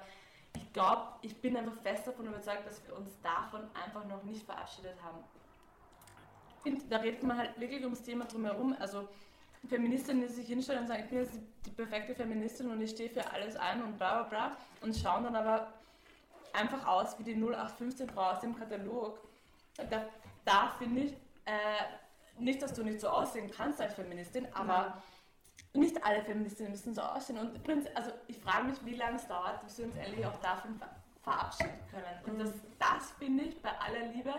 ich 0.56 0.74
glaube, 0.74 1.08
ich 1.24 1.36
bin 1.36 1.58
einfach 1.58 1.82
fest 1.82 2.06
davon 2.08 2.28
überzeugt, 2.28 2.68
dass 2.68 2.86
wir 2.88 2.96
uns 2.96 3.10
davon 3.22 3.62
einfach 3.74 4.06
noch 4.06 4.24
nicht 4.24 4.44
verabschiedet 4.44 4.96
haben. 5.04 5.18
Ich 6.58 6.72
finde, 6.72 6.86
da 6.88 6.98
redet 6.98 7.24
man 7.24 7.38
halt 7.38 7.60
wirklich 7.60 7.84
ums 7.84 8.04
Thema 8.04 8.26
drumherum. 8.26 8.76
Also 8.80 9.08
Feministinnen, 9.68 10.28
die 10.28 10.34
sich 10.34 10.48
hinstellen 10.48 10.82
und 10.82 10.88
sagen, 10.88 11.04
ich 11.04 11.10
bin 11.10 11.20
jetzt 11.20 11.34
die, 11.36 11.42
die 11.66 11.72
perfekte 11.72 12.16
Feministin 12.16 12.70
und 12.72 12.82
ich 12.82 12.92
stehe 12.92 13.10
für 13.10 13.30
alles 13.32 13.56
ein 13.56 13.84
und 13.84 13.98
bla 13.98 14.24
bla 14.24 14.24
bla 14.24 14.58
und 14.82 14.96
schauen 14.96 15.24
dann 15.24 15.36
aber 15.36 15.74
einfach 16.54 16.86
aus 16.88 17.18
wie 17.20 17.24
die 17.24 17.36
0815-Frau 17.36 18.32
aus 18.32 18.40
dem 18.42 18.56
Katalog. 18.56 19.20
Da, 19.90 20.06
da 20.46 20.74
finde 20.80 21.02
ich, 21.02 21.14
äh, 21.46 22.40
nicht, 22.40 22.62
dass 22.62 22.74
du 22.74 22.84
nicht 22.84 23.00
so 23.00 23.10
aussehen 23.10 23.50
kannst 23.56 23.82
als 23.82 23.94
Feministin, 23.94 24.48
aber 24.54 25.02
nicht 25.74 26.04
alle 26.04 26.24
Feministinnen 26.24 26.72
müssen 26.72 26.94
so 26.94 27.02
aussehen. 27.02 27.38
Und 27.38 27.56
übrigens, 27.56 27.88
also 27.96 28.12
ich 28.28 28.38
frage 28.38 28.68
mich, 28.68 28.78
wie 28.86 28.96
lange 28.96 29.18
es 29.18 29.28
dauert, 29.28 29.64
bis 29.64 29.78
wir 29.78 29.86
uns 29.86 29.96
endlich 29.96 30.26
auch 30.26 30.40
davon 30.40 30.76
ver 30.78 30.90
verabschieden 31.24 31.80
können. 31.92 32.06
Und 32.26 32.40
das, 32.40 32.54
das 32.80 33.12
finde 33.20 33.44
ich 33.44 33.62
bei 33.62 33.70
aller 33.70 34.14
Liebe 34.14 34.34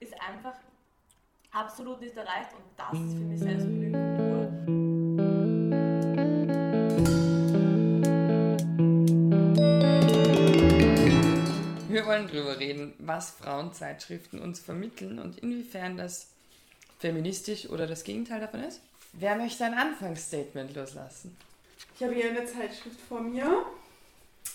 ist 0.00 0.14
einfach 0.18 0.54
absolut 1.50 2.00
nicht 2.00 2.16
erreicht 2.16 2.52
und 2.54 2.64
das 2.74 2.98
ist 2.98 3.12
für 3.12 3.24
mich 3.24 3.38
Selbstbildung 3.38 4.11
Wir 11.92 12.06
wollen 12.06 12.26
darüber 12.26 12.58
reden, 12.58 12.94
was 13.00 13.32
Frauenzeitschriften 13.32 14.40
uns 14.40 14.60
vermitteln 14.60 15.18
und 15.18 15.38
inwiefern 15.40 15.98
das 15.98 16.28
feministisch 16.98 17.68
oder 17.68 17.86
das 17.86 18.02
Gegenteil 18.04 18.40
davon 18.40 18.64
ist. 18.64 18.80
Wer 19.12 19.36
möchte 19.36 19.64
ein 19.66 19.74
Anfangsstatement 19.74 20.74
loslassen? 20.74 21.36
Ich 21.94 22.02
habe 22.02 22.14
hier 22.14 22.30
eine 22.30 22.46
Zeitschrift 22.46 22.98
vor 23.08 23.20
mir. 23.20 23.66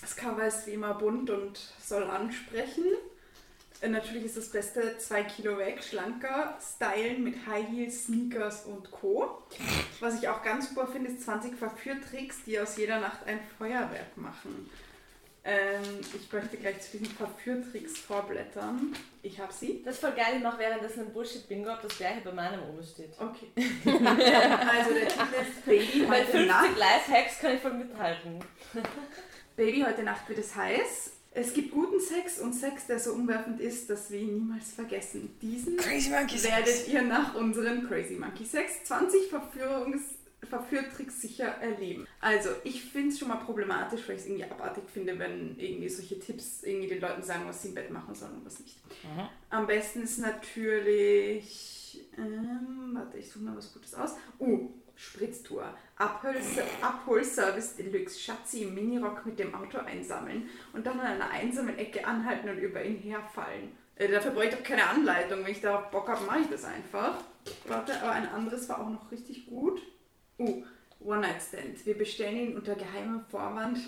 Das 0.01 0.15
Cover 0.15 0.47
ist 0.47 0.65
wie 0.65 0.71
immer 0.71 0.95
bunt 0.95 1.29
und 1.29 1.59
soll 1.79 2.05
ansprechen. 2.05 2.85
Äh, 3.81 3.89
Natürlich 3.89 4.25
ist 4.25 4.37
das 4.37 4.49
Beste 4.49 4.97
2 4.97 5.23
Kilo 5.25 5.59
weg, 5.59 5.83
schlanker, 5.83 6.57
stylen 6.59 7.23
mit 7.23 7.35
High 7.45 7.67
Heels, 7.67 8.05
Sneakers 8.05 8.65
und 8.65 8.89
Co. 8.89 9.43
Was 9.99 10.19
ich 10.19 10.27
auch 10.27 10.41
ganz 10.41 10.69
super 10.69 10.87
finde, 10.87 11.11
ist 11.11 11.21
20 11.21 11.55
Verführtricks, 11.55 12.37
die 12.47 12.59
aus 12.59 12.77
jeder 12.77 12.99
Nacht 12.99 13.27
ein 13.27 13.39
Feuerwerk 13.59 14.17
machen. 14.17 14.71
Ähm, 15.49 16.01
ich 16.01 16.33
möchte 16.33 16.57
gleich 16.57 16.81
zu 16.81 16.97
diesen 16.97 17.15
Verführtricks 17.15 17.97
vorblättern. 17.99 18.93
Ich 19.23 19.39
habe 19.39 19.53
sie. 19.53 19.81
Das 19.85 19.95
ist 19.95 20.01
voll 20.01 20.11
geil, 20.11 20.35
ich 20.35 20.43
mache 20.43 20.59
währenddessen 20.59 21.05
ein 21.05 21.13
Bullshit-Bingo, 21.13 21.71
ob 21.71 21.81
das 21.81 21.97
gleiche 21.97 22.19
bei 22.19 22.33
meinem 22.33 22.63
oben 22.63 22.83
steht. 22.83 23.11
Okay. 23.17 23.47
also 23.85 24.93
der 24.93 25.07
Titel 25.07 25.41
ist 25.41 25.65
Baby 25.65 26.05
Bei 26.05 26.19
heute 26.19 26.31
50 26.31 26.47
Nacht. 26.47 26.77
Live-Hacks 26.77 27.39
kann 27.39 27.55
ich 27.55 27.61
voll 27.61 27.75
mithalten. 27.75 28.39
Baby, 29.55 29.85
heute 29.87 30.03
Nacht 30.03 30.27
wird 30.27 30.39
es 30.39 30.53
heiß. 30.53 31.11
Es 31.31 31.53
gibt 31.53 31.71
guten 31.71 32.01
Sex 32.01 32.39
und 32.39 32.51
Sex, 32.51 32.87
der 32.87 32.99
so 32.99 33.13
umwerfend 33.13 33.61
ist, 33.61 33.89
dass 33.89 34.11
wir 34.11 34.19
ihn 34.19 34.33
niemals 34.33 34.71
vergessen. 34.71 35.37
Diesen 35.41 35.77
Crazy 35.77 36.09
Monkey 36.09 36.43
werdet 36.43 36.89
ihr 36.89 37.03
nach 37.03 37.35
unseren 37.35 37.87
Crazy 37.87 38.15
Monkey 38.15 38.43
Sex 38.43 38.83
20 38.83 39.29
Verführungs 39.29 40.01
Verführtricks 40.43 41.21
sicher 41.21 41.45
erleben. 41.45 42.07
Also, 42.21 42.49
ich 42.63 42.83
finde 42.83 43.09
es 43.09 43.19
schon 43.19 43.27
mal 43.27 43.37
problematisch, 43.37 44.07
weil 44.07 44.15
ich 44.15 44.21
es 44.21 44.27
irgendwie 44.27 44.45
abartig 44.45 44.83
finde, 44.91 45.17
wenn 45.17 45.57
irgendwie 45.57 45.89
solche 45.89 46.19
Tipps 46.19 46.63
irgendwie 46.63 46.87
den 46.87 47.01
Leuten 47.01 47.23
sagen, 47.23 47.43
was 47.47 47.61
sie 47.61 47.69
im 47.69 47.75
Bett 47.75 47.89
machen 47.89 48.13
sollen 48.13 48.33
und 48.33 48.45
was 48.45 48.59
nicht. 48.59 48.77
Mhm. 49.03 49.27
Am 49.49 49.67
besten 49.67 50.03
ist 50.03 50.19
natürlich. 50.19 52.07
Ähm, 52.17 52.91
warte, 52.93 53.17
ich 53.17 53.29
suche 53.29 53.45
mal 53.45 53.57
was 53.57 53.73
Gutes 53.73 53.95
aus. 53.95 54.15
Uh, 54.39 54.69
Spritztour. 54.95 55.73
Abholser, 55.95 56.63
Abholservice 56.81 57.75
Deluxe. 57.75 58.19
Schatzi 58.19 58.63
im 58.63 58.75
Minirock 58.75 59.25
mit 59.25 59.39
dem 59.39 59.53
Auto 59.53 59.79
einsammeln 59.79 60.49
und 60.73 60.85
dann 60.85 60.99
an 60.99 61.05
einer 61.05 61.29
einsamen 61.29 61.77
Ecke 61.77 62.05
anhalten 62.05 62.49
und 62.49 62.57
über 62.57 62.83
ihn 62.83 62.97
herfallen. 62.97 63.71
Äh, 63.95 64.09
dafür 64.09 64.31
brauche 64.31 64.45
ich 64.45 64.53
doch 64.53 64.63
keine 64.63 64.87
Anleitung. 64.87 65.43
Wenn 65.43 65.51
ich 65.51 65.61
darauf 65.61 65.89
Bock 65.89 66.07
habe, 66.07 66.25
mache 66.25 66.41
ich 66.41 66.49
das 66.49 66.65
einfach. 66.65 67.17
Warte, 67.67 67.99
aber 68.01 68.11
ein 68.11 68.27
anderes 68.27 68.67
war 68.69 68.81
auch 68.81 68.89
noch 68.89 69.11
richtig 69.11 69.47
gut. 69.47 69.81
Uh, 70.37 70.63
One-Night-Stand. 70.99 71.85
Wir 71.85 71.97
bestellen 71.97 72.37
ihn 72.37 72.57
unter 72.57 72.75
geheimem 72.75 73.21
Vorwand 73.29 73.79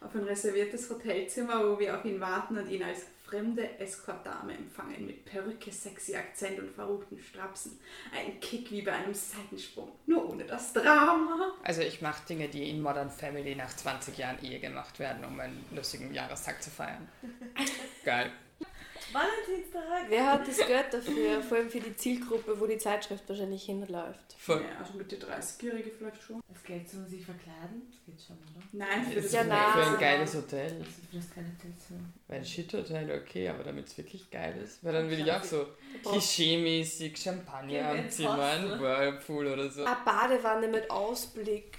auf 0.00 0.14
ein 0.14 0.24
reserviertes 0.24 0.88
Hotelzimmer, 0.90 1.64
wo 1.64 1.78
wir 1.78 1.96
auf 1.96 2.04
ihn 2.04 2.20
warten 2.20 2.56
und 2.56 2.68
ihn 2.68 2.82
als 2.82 3.06
fremde 3.24 3.78
Escort-Dame 3.78 4.54
empfangen. 4.54 5.06
Mit 5.06 5.24
Perücke, 5.24 5.72
sexy 5.72 6.14
Akzent 6.14 6.58
und 6.58 6.70
verruchten 6.70 7.18
Strapsen. 7.18 7.78
Ein 8.14 8.40
Kick 8.40 8.70
wie 8.70 8.82
bei 8.82 8.92
einem 8.92 9.14
Seitensprung. 9.14 9.92
Nur 10.06 10.28
ohne 10.30 10.44
das 10.44 10.72
Drama. 10.72 11.52
Also 11.62 11.82
ich 11.82 12.00
mache 12.00 12.26
Dinge, 12.26 12.48
die 12.48 12.68
in 12.70 12.80
Modern 12.80 13.10
Family 13.10 13.54
nach 13.54 13.74
20 13.74 14.16
Jahren 14.16 14.42
Ehe 14.42 14.60
gemacht 14.60 14.98
werden, 14.98 15.24
um 15.24 15.38
einen 15.40 15.64
lustigen 15.74 16.12
Jahrestag 16.12 16.62
zu 16.62 16.70
feiern. 16.70 17.08
Geil. 18.04 18.30
Valentinstag! 19.14 20.06
Wer 20.08 20.32
hat 20.32 20.46
das 20.48 20.56
Geld 20.58 20.92
dafür? 20.92 21.40
Vor 21.42 21.56
allem 21.58 21.70
für 21.70 21.80
die 21.80 21.94
Zielgruppe, 21.96 22.58
wo 22.60 22.66
die 22.66 22.78
Zeitschrift 22.78 23.28
wahrscheinlich 23.28 23.62
hinläuft. 23.64 24.34
Voll. 24.38 24.60
Ja, 24.60 24.78
also 24.84 24.98
mit 24.98 25.10
der 25.12 25.20
30-Jährige 25.20 25.90
vielleicht 25.90 26.22
schon. 26.22 26.40
Das 26.52 26.62
Geld 26.64 26.88
zum 26.88 27.06
sich 27.06 27.24
verkleiden? 27.24 27.82
Das 27.90 28.04
geht 28.04 28.26
schon, 28.26 28.36
oder? 28.36 28.64
Nein, 28.72 29.06
für 29.06 29.20
das 29.20 29.32
Ja, 29.32 29.42
Für 29.42 29.48
na. 29.48 29.92
ein 29.94 29.98
geiles 30.00 30.34
Hotel. 30.34 30.78
Das 30.80 30.88
ist 30.88 30.96
vielleicht 31.10 31.34
keine 31.34 31.56
Telefon. 31.58 32.12
Weil 32.28 32.38
ein 32.38 32.44
Shit-Hotel, 32.44 33.22
okay, 33.22 33.48
aber 33.48 33.62
damit 33.64 33.86
es 33.86 33.96
wirklich 33.96 34.30
geil 34.30 34.60
ist, 34.62 34.82
weil 34.84 34.92
dann 34.92 35.08
will 35.08 35.20
ich 35.20 35.32
auch 35.32 35.44
so 35.44 35.66
klischee-mäßig 36.04 37.16
Champagner 37.16 37.90
am 37.90 38.10
Zimmer, 38.10 38.42
ein 38.42 38.80
Whirlpool 38.80 39.46
oder 39.46 39.70
so. 39.70 39.84
Eine 39.84 39.96
Badewanne 40.04 40.68
mit 40.68 40.90
Ausblick. 40.90 41.78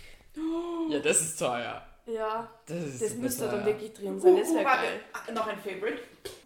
Ja, 0.89 0.99
das 0.99 1.21
ist 1.21 1.37
teuer. 1.39 1.85
Ja, 2.07 2.47
Das 2.67 2.77
ist 2.83 3.01
das 3.01 3.13
müsste 3.15 3.43
teuer. 3.45 3.51
dann 3.57 3.65
wirklich 3.65 3.93
drin 3.93 4.15
Uh, 4.15 4.19
sein. 4.19 4.37
Das 4.37 4.49
uh, 4.49 4.55
wäre 4.55 4.65
warte, 4.65 4.83
geil. 4.83 4.99
ah, 5.13 5.31
noch 5.31 5.47
ein 5.47 5.57
Favorite. 5.57 5.99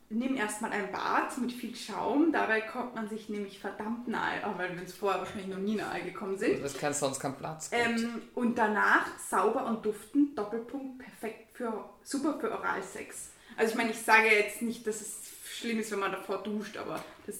Nimm 0.10 0.36
erstmal 0.36 0.72
ein 0.72 0.92
Bad 0.92 1.38
mit 1.38 1.52
viel 1.52 1.76
Schaum. 1.76 2.32
Dabei 2.32 2.62
kommt 2.62 2.96
man 2.96 3.08
sich 3.08 3.30
nämlich 3.30 3.60
verdammt 3.60 4.08
nahe, 4.08 4.46
auch 4.46 4.58
weil 4.58 4.74
wir 4.74 4.82
uns 4.82 4.94
vorher 4.94 5.20
wahrscheinlich 5.20 5.48
noch 5.48 5.58
nie 5.58 5.76
nahe 5.76 6.02
gekommen 6.04 6.38
sind. 6.38 6.64
Das 6.64 6.78
kann 6.78 6.94
sonst 6.94 7.20
keinen 7.20 7.36
Platz 7.36 7.70
geben. 7.70 7.98
Ähm, 7.98 8.22
und 8.36 8.58
danach 8.58 9.08
sauber 9.20 9.66
und 9.66 9.86
duftend, 9.86 10.38
Doppelpunkt, 10.38 11.00
perfekt 11.00 11.56
für, 11.56 11.90
super 12.04 12.40
für 12.40 12.52
Oralsex. 12.52 13.30
Also 13.56 13.72
ich 13.72 13.78
meine, 13.78 13.92
ich 13.92 14.02
sage 14.02 14.28
jetzt 14.28 14.62
nicht, 14.62 14.86
dass 14.88 15.02
es 15.02 15.20
schlimm 15.46 15.80
ist, 15.80 15.92
wenn 15.92 16.00
man 16.00 16.12
davor 16.12 16.42
duscht, 16.42 16.78
aber 16.78 17.04
das 17.26 17.38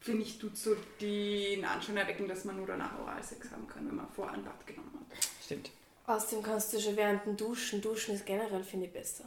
finde 0.00 0.22
ich, 0.22 0.38
tut 0.38 0.56
so 0.56 0.76
den 1.00 1.64
Anschein 1.64 1.96
erwecken, 1.96 2.28
dass 2.28 2.44
man 2.44 2.56
nur 2.56 2.66
danach 2.66 2.98
Oralsex 2.98 3.50
haben 3.50 3.66
kann, 3.66 3.86
wenn 3.86 3.96
man 3.96 4.08
vorher 4.14 4.34
ein 4.34 4.44
Bad 4.44 4.66
genommen 4.66 4.92
hat. 4.98 5.18
Stimmt. 5.44 5.70
Außerdem 6.06 6.42
kannst 6.42 6.72
du 6.72 6.80
schon 6.80 6.96
während 6.96 7.26
dem 7.26 7.36
Duschen, 7.36 7.82
Duschen 7.82 8.14
ist 8.14 8.24
generell, 8.24 8.64
finde 8.64 8.86
ich, 8.86 8.92
besser. 8.92 9.24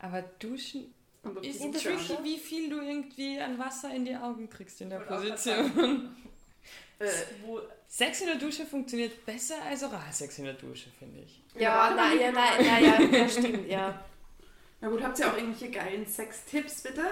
Aber 0.00 0.22
duschen 0.38 0.92
ob 1.22 1.44
ist 1.44 1.60
schon- 1.82 2.24
wie 2.24 2.38
viel 2.38 2.70
du 2.70 2.80
irgendwie 2.80 3.38
an 3.38 3.58
Wasser 3.58 3.94
in 3.94 4.04
die 4.06 4.16
Augen 4.16 4.48
kriegst 4.48 4.80
in 4.80 4.90
der 4.90 5.00
Position. 5.00 6.16
Äh, 6.98 7.08
Wo, 7.46 7.60
Sex 7.88 8.20
in 8.20 8.26
der 8.26 8.36
Dusche 8.36 8.66
funktioniert 8.66 9.24
besser 9.24 9.54
als 9.66 9.82
Oralsex 9.82 10.38
in 10.38 10.44
der 10.44 10.52
Dusche, 10.52 10.90
finde 10.98 11.20
ich. 11.20 11.40
Ja, 11.54 11.88
Ja, 11.88 11.94
nein, 11.94 12.20
ja, 12.20 12.30
nein, 12.30 12.52
nein, 12.62 13.12
ja, 13.14 13.28
stimmt, 13.30 13.66
ja. 13.66 14.04
na 14.82 14.88
gut, 14.90 15.02
habt 15.02 15.18
ihr 15.18 15.26
auch 15.32 15.34
irgendwelche 15.34 15.70
geilen 15.70 16.04
Sextipps, 16.06 16.82
bitte? 16.82 17.06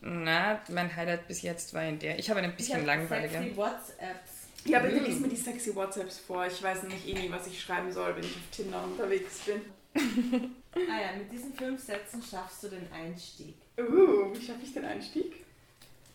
Na, 0.00 0.60
mein 0.70 0.94
Highlight 0.94 1.26
bis 1.26 1.42
jetzt 1.42 1.74
war 1.74 1.82
in 1.84 1.98
der. 1.98 2.20
Ich 2.20 2.30
habe 2.30 2.38
einen 2.38 2.54
bisschen 2.54 2.86
langweiliger. 2.86 3.40
sexy 3.40 3.56
WhatsApps. 3.56 4.30
Ja, 4.66 4.78
bitte 4.78 5.00
Mm. 5.00 5.04
lies 5.06 5.18
mir 5.18 5.28
die 5.28 5.36
sexy 5.36 5.74
WhatsApps 5.74 6.18
vor. 6.20 6.46
Ich 6.46 6.62
weiß 6.62 6.82
nämlich 6.84 7.08
eh 7.08 7.14
nie, 7.14 7.30
was 7.32 7.48
ich 7.48 7.60
schreiben 7.60 7.90
soll, 7.92 8.14
wenn 8.14 8.22
ich 8.22 8.30
auf 8.36 8.50
Tinder 8.52 8.84
unterwegs 8.84 9.40
bin. 9.40 9.60
Ah 10.76 11.00
ja, 11.00 11.16
mit 11.16 11.30
diesen 11.30 11.54
fünf 11.54 11.82
Sätzen 11.82 12.22
schaffst 12.22 12.64
du 12.64 12.68
den 12.68 12.90
Einstieg. 12.92 13.54
Uh, 13.78 14.34
wie 14.34 14.44
schaffe 14.44 14.60
ich 14.64 14.72
den 14.72 14.84
Einstieg? 14.84 15.44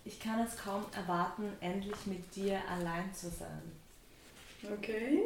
Ich 0.06 0.20
kann 0.20 0.40
es 0.40 0.58
kaum 0.58 0.86
erwarten, 0.96 1.52
endlich 1.62 2.06
mit 2.06 2.36
dir 2.36 2.62
allein 2.70 3.14
zu 3.14 3.30
sein. 3.30 3.72
Okay. 4.64 5.24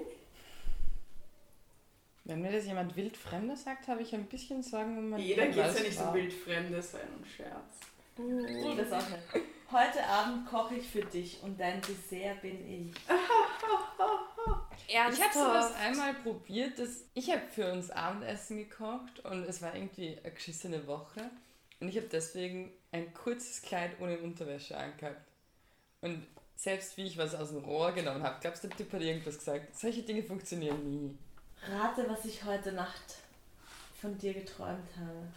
Wenn 2.26 2.42
mir 2.42 2.52
das 2.52 2.66
jemand 2.66 2.96
wildfremder 2.96 3.56
sagt, 3.58 3.88
habe 3.88 4.02
ich 4.02 4.14
ein 4.14 4.26
bisschen 4.26 4.64
Sorgen 4.64 4.98
um 4.98 5.10
mein 5.10 5.20
Jeder 5.20 5.48
geht 5.48 5.58
ja 5.58 5.68
nicht 5.68 5.76
so 5.76 5.82
Vergleichsgrad. 5.82 6.14
wildfremd, 6.14 6.74
das 6.74 6.94
war 6.94 7.00
ja 7.02 7.06
nur 7.08 7.20
ein 7.20 7.26
Scherz. 7.26 7.80
Oh, 8.18 8.76
das 8.76 8.92
auch 8.92 9.10
nicht. 9.10 9.46
Heute 9.72 10.06
Abend 10.06 10.48
koche 10.48 10.76
ich 10.76 10.88
für 10.88 11.04
dich 11.04 11.42
und 11.42 11.60
dein 11.60 11.82
Dessert 11.82 12.42
bin 12.42 12.70
ich. 12.70 12.94
Ich 14.88 14.98
habe 14.98 15.34
sowas 15.34 15.72
Ernsthaft? 15.72 15.82
einmal 15.82 16.14
probiert. 16.16 16.80
Dass 16.80 17.04
ich 17.14 17.32
habe 17.32 17.42
für 17.52 17.72
uns 17.72 17.92
Abendessen 17.92 18.58
gekocht 18.58 19.20
und 19.24 19.44
es 19.44 19.62
war 19.62 19.76
irgendwie 19.76 20.18
eine 20.24 20.34
geschissene 20.34 20.86
Woche. 20.88 21.30
Und 21.80 21.90
ich 21.90 21.98
habe 21.98 22.08
deswegen 22.08 22.72
ein 22.92 23.14
kurzes 23.14 23.62
Kleid 23.62 23.92
ohne 24.00 24.18
Unterwäsche 24.20 24.78
angehabt. 24.78 25.22
Und 26.02 26.26
selbst 26.56 26.96
wie 26.98 27.04
ich 27.04 27.18
was 27.18 27.36
aus 27.36 27.50
dem 27.50 27.64
Rohr 27.64 27.92
genommen 27.92 28.24
habe, 28.24 28.38
glaubst 28.40 28.64
du, 28.64 28.68
der 28.68 28.78
Typ 28.78 28.94
hat 28.94 29.02
irgendwas 29.02 29.38
gesagt. 29.38 29.78
Solche 29.78 30.04
Dinge 30.04 30.24
funktionieren 30.24 30.90
nie. 30.90 31.18
Rate, 31.70 32.06
was 32.10 32.26
ich 32.26 32.44
heute 32.44 32.72
Nacht 32.72 33.18
von 34.00 34.18
dir 34.18 34.34
geträumt 34.34 34.90
habe. 34.98 35.28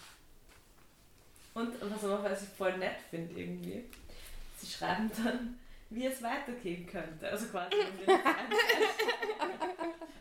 Und 1.54 1.72
was 1.80 2.04
aber, 2.04 2.22
was 2.22 2.42
ich 2.42 2.48
voll 2.50 2.76
nett 2.78 2.96
finde 3.10 3.40
irgendwie, 3.40 3.84
sie 4.58 4.66
schreiben 4.66 5.10
dann, 5.16 5.58
wie 5.90 6.06
es 6.06 6.22
weitergehen 6.22 6.86
könnte. 6.86 7.28
Also 7.28 7.46
quasi 7.46 7.74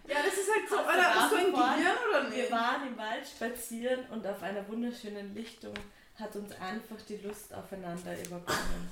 Ja, 0.07 0.17
das 0.23 0.33
ist 0.37 0.49
halt 0.53 0.69
so, 0.69 0.75
du 0.77 0.81
oder 0.83 1.15
hast 1.15 1.31
du 1.31 1.35
ein? 1.37 1.51
Gehirn 1.51 1.97
oder 2.09 2.31
Wir 2.31 2.37
nicht? 2.43 2.51
waren 2.51 2.87
im 2.87 2.97
Wald 2.97 3.27
spazieren 3.27 4.05
und 4.11 4.25
auf 4.27 4.41
einer 4.43 4.67
wunderschönen 4.67 5.33
Lichtung 5.33 5.73
hat 6.19 6.35
uns 6.35 6.51
einfach 6.61 7.01
die 7.09 7.17
Lust 7.17 7.53
aufeinander 7.53 8.13
überkommen. 8.25 8.89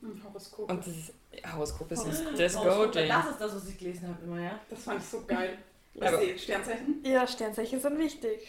Hm, 0.00 0.24
Horoskop. 0.24 0.70
Und 0.70 0.86
das 0.86 0.94
ist, 0.96 1.12
Horoskop 1.52 1.92
ist 1.92 1.98
Horoskop. 2.04 2.36
das 2.36 2.56
Horoskop, 2.56 2.84
Go-Ding. 2.92 3.08
Das 3.08 3.26
ist 3.30 3.40
das, 3.40 3.54
was 3.56 3.68
ich 3.68 3.78
gelesen 3.78 4.08
habe 4.08 4.24
immer, 4.24 4.40
ja. 4.40 4.58
Das 4.70 4.82
fand 4.82 5.00
ich 5.02 5.06
so 5.08 5.24
geil. 5.26 5.58
Was 5.94 6.22
ist 6.22 6.44
Sternzeichen? 6.44 7.04
Ja, 7.04 7.26
Sternzeichen 7.26 7.80
sind 7.80 7.98
wichtig. 7.98 8.48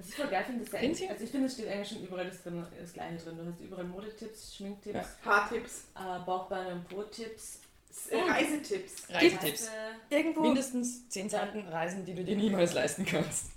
Was 0.00 0.08
ich 0.08 0.14
voll 0.14 0.28
geil 0.28 0.44
finde, 0.46 0.64
ist 0.64 0.72
ja 0.72 0.78
eigentlich, 0.78 1.10
also 1.10 1.24
ich 1.24 1.30
finde, 1.30 1.46
es 1.46 1.52
steht 1.52 1.68
eigentlich 1.68 1.88
schon 1.90 2.02
überall 2.02 2.24
das, 2.26 2.42
drin, 2.42 2.64
das 2.80 2.92
Gleiche 2.94 3.16
drin. 3.18 3.36
Du 3.36 3.52
hast 3.52 3.60
überall 3.60 3.84
Modetipps, 3.84 4.56
Schminktipps, 4.56 4.96
Ja. 4.96 5.30
Haartipps, 5.30 5.84
äh, 5.94 6.24
Bauchbeine 6.24 6.72
und 6.72 6.88
Po-Tipps. 6.88 7.58
Äh, 8.08 8.18
Reisetipps. 8.18 9.10
Reisetipps. 9.10 9.68
Irgendwo 10.08 10.40
Mindestens 10.40 11.06
10 11.10 11.28
Seiten 11.28 11.68
Reisen, 11.68 12.06
die 12.06 12.14
du 12.14 12.24
dir 12.24 12.34
niemals 12.34 12.72
leisten 12.72 13.04
kannst. 13.04 13.50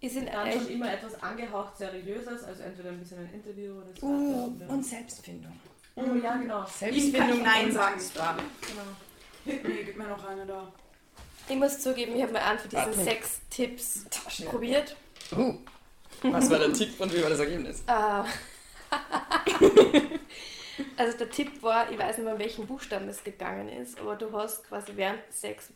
ist 0.00 0.16
in 0.16 0.24
Dann 0.24 0.50
schon 0.52 0.68
immer 0.68 0.90
etwas 0.90 1.22
angehaucht 1.22 1.76
Seriöses, 1.76 2.44
also 2.44 2.62
entweder 2.62 2.88
ein 2.88 2.98
bisschen 2.98 3.18
ein 3.18 3.34
Interview 3.34 3.74
oder 3.74 3.88
so. 4.00 4.06
Uh, 4.06 4.56
und 4.68 4.86
Selbstfindung. 4.86 5.52
oh 5.96 6.14
ja, 6.22 6.36
genau. 6.38 6.60
Ihm 6.60 6.64
kann 6.64 6.72
Selbstfindung 6.72 7.42
Nein 7.42 7.72
sagen. 7.72 8.00
Genau. 8.62 8.82
Gib 9.44 9.68
mir, 9.68 9.84
gib 9.84 9.98
mir 9.98 10.08
noch 10.08 10.24
eine 10.24 10.46
da. 10.46 10.72
Ich 11.46 11.56
muss 11.56 11.78
zugeben, 11.78 12.16
ich 12.16 12.22
habe 12.22 12.32
mal 12.32 12.40
einen 12.40 12.58
von 12.58 12.70
diesen 12.70 12.86
Warte. 12.86 13.04
sechs 13.04 13.40
Tipps 13.50 14.06
probiert. 14.46 14.96
Uh, 15.36 15.58
was 16.22 16.50
war 16.50 16.58
der 16.58 16.72
Tipp 16.72 16.98
und 16.98 17.14
wie 17.14 17.22
war 17.22 17.30
das 17.30 17.40
Ergebnis? 17.40 17.84
Äh, 17.86 17.92
also 20.96 21.18
der 21.18 21.30
Tipp 21.30 21.62
war, 21.62 21.90
ich 21.90 21.98
weiß 21.98 22.18
nicht 22.18 22.24
mehr, 22.24 22.34
um 22.34 22.40
welchen 22.40 22.66
Buchstaben 22.66 23.08
es 23.08 23.22
gegangen 23.22 23.68
ist, 23.68 24.00
aber 24.00 24.16
du 24.16 24.32
hast 24.32 24.66
quasi 24.68 24.92
während 24.96 25.20
Sex, 25.30 25.68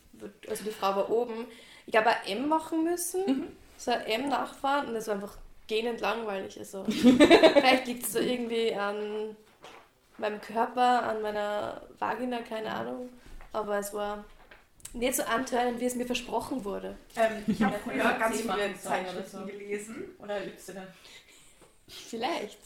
also 0.48 0.64
die 0.64 0.70
Frau 0.70 0.96
war 0.96 1.10
oben, 1.10 1.46
ich 1.86 1.92
glaube 1.92 2.08
ein 2.08 2.26
M 2.26 2.48
machen 2.48 2.84
müssen, 2.84 3.56
so 3.76 3.90
ein 3.90 4.00
M 4.02 4.28
nachfahren 4.28 4.88
und 4.88 4.94
das 4.94 5.06
war 5.06 5.14
einfach 5.14 5.36
gähnend 5.66 6.00
langweilig. 6.00 6.58
Also 6.58 6.84
vielleicht 6.88 7.86
liegt 7.86 8.04
es 8.04 8.12
so 8.12 8.18
irgendwie 8.18 8.74
an 8.74 9.36
meinem 10.18 10.40
Körper, 10.40 11.04
an 11.04 11.22
meiner 11.22 11.82
Vagina, 11.98 12.42
keine 12.42 12.72
Ahnung, 12.72 13.08
aber 13.52 13.78
es 13.78 13.94
war 13.94 14.24
nicht 14.94 15.14
so 15.14 15.22
antörnend, 15.24 15.80
wie 15.80 15.84
es 15.86 15.94
mir 15.94 16.06
versprochen 16.06 16.64
wurde. 16.64 16.96
Ähm, 17.16 17.42
ich 17.46 17.62
habe 17.62 17.74
Ja, 17.74 17.80
früher 17.84 17.96
ja, 17.96 18.12
ganz 18.18 18.40
viele 18.40 18.74
Zeitschriften 18.80 19.38
so. 19.40 19.46
gelesen. 19.46 20.04
Oder 20.18 20.44
Y. 20.46 20.82
Vielleicht. 21.88 22.58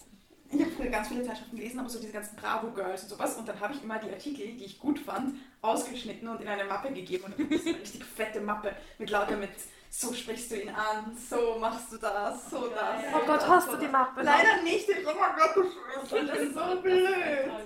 Ich 0.51 0.61
habe 0.61 0.71
früher 0.73 0.91
ganz 0.91 1.09
viele 1.09 1.23
Zeitschriften 1.25 1.57
gelesen, 1.57 1.81
aber 1.81 1.89
so 1.89 1.99
diese 1.99 2.13
ganzen 2.13 2.37
Bravo 2.37 2.71
Girls 2.73 3.05
und 3.05 3.09
sowas. 3.09 3.37
Und 3.37 3.49
dann 3.49 3.59
habe 3.59 3.73
ich 3.75 3.83
immer 3.83 3.99
die 3.99 4.11
Artikel, 4.11 4.47
die 4.53 4.65
ich 4.65 4.79
gut 4.79 4.99
fand, 4.99 5.37
ausgeschnitten 5.63 6.29
und 6.29 6.41
in 6.43 6.49
eine 6.49 6.65
Mappe 6.65 6.93
gegeben. 6.93 7.25
Und 7.25 7.39
dann 7.39 7.51
ist 7.51 7.67
eine 7.67 7.79
richtig 7.81 8.05
fette 8.05 8.41
Mappe 8.41 8.75
mit 8.99 9.11
lauter 9.11 9.37
mit 9.37 9.51
so 9.95 10.11
sprichst 10.15 10.51
du 10.51 10.57
ihn 10.59 10.71
an, 10.71 11.15
so 11.29 11.59
machst 11.59 11.93
du 11.93 11.99
das, 11.99 12.49
so 12.49 12.69
das. 12.69 13.03
Oh 13.15 13.27
Gott, 13.27 13.43
das, 13.43 13.47
hast 13.49 13.67
so 13.67 13.73
du 13.73 13.79
die 13.79 13.85
das. 13.85 13.93
Mappe? 13.93 14.23
Leider 14.23 14.63
nicht. 14.63 14.89
Ich 14.89 15.07
oh 15.07 15.11
mein 15.21 15.37
Gott, 15.37 15.67
das 16.11 16.39
ist 16.41 16.55
so 16.55 16.61
Das 16.61 16.75
ist, 16.75 16.83
blöd. 16.83 17.07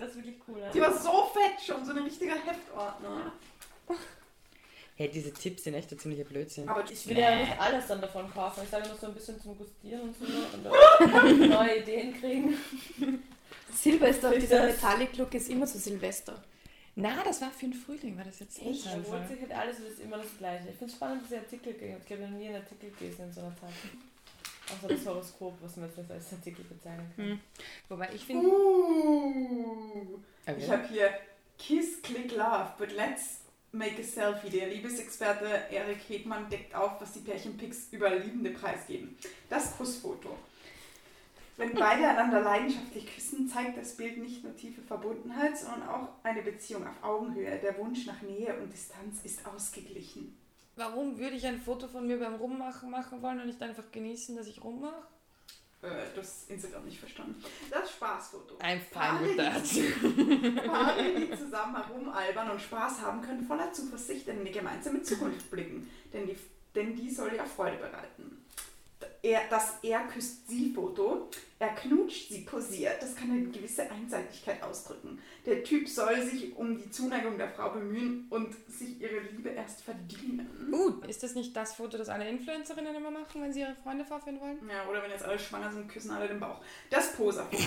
das 0.01 0.09
ist 0.11 0.17
wirklich 0.17 0.37
cool. 0.49 0.63
Die 0.75 0.81
war 0.81 0.93
so 0.93 1.31
fett 1.33 1.65
schon, 1.65 1.85
so 1.85 1.93
ein 1.93 1.99
richtiger 1.99 2.35
Heftordner. 2.35 3.33
Hey, 4.97 5.11
diese 5.11 5.31
Tipps 5.33 5.65
sind 5.65 5.75
echt 5.75 5.93
ein 5.93 5.99
ziemlicher 5.99 6.25
Blödsinn. 6.25 6.69
Aber 6.69 6.91
Ich 6.91 7.07
will 7.07 7.19
ja 7.19 7.37
nicht 7.37 7.61
alles 7.61 7.87
dann 7.87 8.01
davon 8.01 8.33
kaufen. 8.33 8.63
Ich 8.65 8.71
sage 8.71 8.89
nur 8.89 8.97
so 8.97 9.09
ein 9.09 9.15
bisschen 9.15 9.39
zum 9.41 9.57
Gustieren 9.59 10.01
und 10.03 10.17
so. 10.17 10.25
Und 10.25 11.41
neue 11.51 11.81
Ideen 11.81 12.19
kriegen. 12.19 12.55
Silber 13.75 14.09
ist 14.09 14.25
doch, 14.25 14.33
dieser 14.33 14.65
Metallic 14.65 15.17
Look 15.19 15.35
ist 15.35 15.51
immer 15.51 15.67
zu 15.67 15.79
Silvester. 15.79 16.43
Na, 16.95 17.23
das 17.23 17.43
war 17.43 17.51
für 17.51 17.67
den 17.67 17.75
Frühling, 17.75 18.17
war 18.17 18.25
das 18.25 18.39
jetzt 18.41 18.59
Echt? 18.63 18.87
Da 18.87 18.91
sein 18.93 19.05
holt 19.07 19.29
sich 19.29 19.39
halt 19.39 19.53
alles, 19.53 19.79
es 19.81 19.93
ist 19.93 20.01
immer 20.01 20.17
das 20.17 20.35
Gleiche. 20.39 20.71
Ich 20.71 20.77
finde 20.77 20.87
es 20.91 20.97
spannend, 20.97 21.25
dass 21.25 21.33
ich 21.33 21.39
Artikel 21.39 21.75
gehen. 21.75 22.01
Ich 22.03 22.11
habe 22.11 22.23
noch 22.23 22.31
nie 22.31 22.47
einen 22.47 22.57
Artikel 22.57 22.91
gelesen 22.99 23.25
in 23.27 23.33
so 23.35 23.41
einer 23.41 23.55
Zeit. 23.57 23.69
Außer 24.73 24.89
das 24.89 25.07
Horoskop, 25.07 25.59
was 25.61 25.77
man 25.77 25.91
jetzt 25.95 26.11
als 26.11 26.33
Artikel 26.33 26.65
bezeichnen 26.65 27.13
kann. 27.15 27.25
Hm. 27.27 27.41
Wobei 27.91 28.09
ich 28.15 28.25
finde. 28.25 28.49
Uh, 28.49 30.19
Okay. 30.49 30.61
ich 30.63 30.71
habe 30.71 30.89
hier 30.89 31.11
Kiss, 31.59 32.01
Click, 32.03 32.31
Love, 32.37 32.73
but 32.79 32.93
let's 32.93 33.41
make 33.73 34.01
a 34.01 34.05
selfie. 34.05 34.51
Der 34.51 34.69
Liebesexperte 34.69 35.47
Erik 35.71 35.99
Hegmann 36.09 36.49
deckt 36.49 36.75
auf, 36.75 37.01
was 37.01 37.13
die 37.13 37.21
Pärchenpics 37.21 37.89
über 37.91 38.11
Liebende 38.15 38.51
preisgeben. 38.51 39.17
Das 39.49 39.77
Kussfoto. 39.77 40.37
Wenn 41.57 41.73
beide 41.73 42.07
einander 42.07 42.43
leidenschaftlich 42.43 43.07
küssen, 43.15 43.49
zeigt 43.49 43.79
das 43.79 43.97
Bild 43.97 44.19
nicht 44.19 44.45
nur 44.45 44.55
tiefe 44.57 44.83
Verbundenheit, 44.83 45.57
sondern 45.57 45.89
auch 45.89 46.09
eine 46.23 46.43
Beziehung 46.43 46.87
auf 46.87 47.03
Augenhöhe. 47.03 47.59
Der 47.59 47.79
Wunsch 47.79 48.05
nach 48.05 48.21
Nähe 48.21 48.55
und 48.59 48.71
Distanz 48.71 49.25
ist 49.25 49.47
ausgeglichen. 49.47 50.37
Warum 50.75 51.19
würde 51.19 51.37
ich 51.37 51.47
ein 51.47 51.59
Foto 51.59 51.89
von 51.89 52.07
mir 52.07 52.19
beim 52.19 52.35
Rummachen 52.35 52.91
machen 52.91 53.23
wollen 53.23 53.41
und 53.41 53.47
nicht 53.47 53.63
einfach 53.63 53.91
genießen, 53.91 54.37
dass 54.37 54.47
ich 54.47 54.63
rummache? 54.63 55.16
Äh, 55.87 56.17
das 56.17 56.47
Instagram 56.49 56.85
nicht 56.85 56.99
verstanden. 56.99 57.43
Das 57.71 57.93
Spaßfoto. 57.93 58.57
I'm 58.57 58.81
fine 58.81 59.21
with 59.21 59.31
die 59.33 60.55
that. 60.57 60.67
Paare, 60.67 61.15
die 61.15 61.31
zusammen 61.31 61.77
herumalbern 61.77 62.51
und 62.51 62.61
Spaß 62.61 63.03
haben, 63.03 63.23
können 63.23 63.47
voller 63.47 63.73
Zuversicht 63.73 64.27
in 64.27 64.41
eine 64.41 64.51
gemeinsame 64.51 65.03
Zukunft 65.03 65.49
blicken. 65.51 65.89
Denn 66.13 66.27
die, 66.27 66.37
denn 66.75 66.97
die 66.97 67.11
soll 67.11 67.35
ja 67.37 67.45
Freude 67.45 67.77
bereiten. 67.77 68.45
Er, 69.27 69.43
das 69.51 69.75
Er 69.83 70.01
küsst 70.07 70.49
sie 70.49 70.73
Foto. 70.73 71.29
Er 71.59 71.75
knutscht 71.75 72.29
sie 72.29 72.43
posiert. 72.43 73.03
Das 73.03 73.17
kann 73.17 73.31
eine 73.31 73.47
gewisse 73.47 73.91
Einseitigkeit 73.91 74.63
ausdrücken. 74.63 75.19
Der 75.45 75.65
Typ 75.65 75.89
soll 75.89 76.23
sich 76.23 76.55
um 76.57 76.77
die 76.79 76.91
Zuneigung 76.91 77.37
der 77.37 77.49
Frau 77.49 77.71
bemühen 77.71 78.27
und 78.31 78.55
sich 78.69 79.01
ihre 79.01 79.19
Liebe 79.19 79.49
erst 79.49 79.83
verdienen. 79.83 80.49
Uh, 80.73 81.01
ist 81.09 81.23
das 81.23 81.35
nicht 81.35 81.57
das 81.57 81.75
Foto, 81.75 81.99
das 81.99 82.09
alle 82.09 82.29
Influencerinnen 82.29 82.95
immer 82.95 83.11
machen, 83.11 83.43
wenn 83.43 83.53
sie 83.53 83.61
ihre 83.61 83.75
Freunde 83.75 84.05
vorführen 84.05 84.41
wollen? 84.41 84.59
Ja, 84.69 84.89
oder 84.89 85.03
wenn 85.03 85.11
jetzt 85.11 85.25
alle 85.25 85.39
schwanger 85.39 85.73
sind, 85.73 85.89
küssen 85.89 86.13
alle 86.13 86.29
den 86.29 86.39
Bauch. 86.39 86.61
Das 86.91 87.13
Poserfoto. 87.13 87.63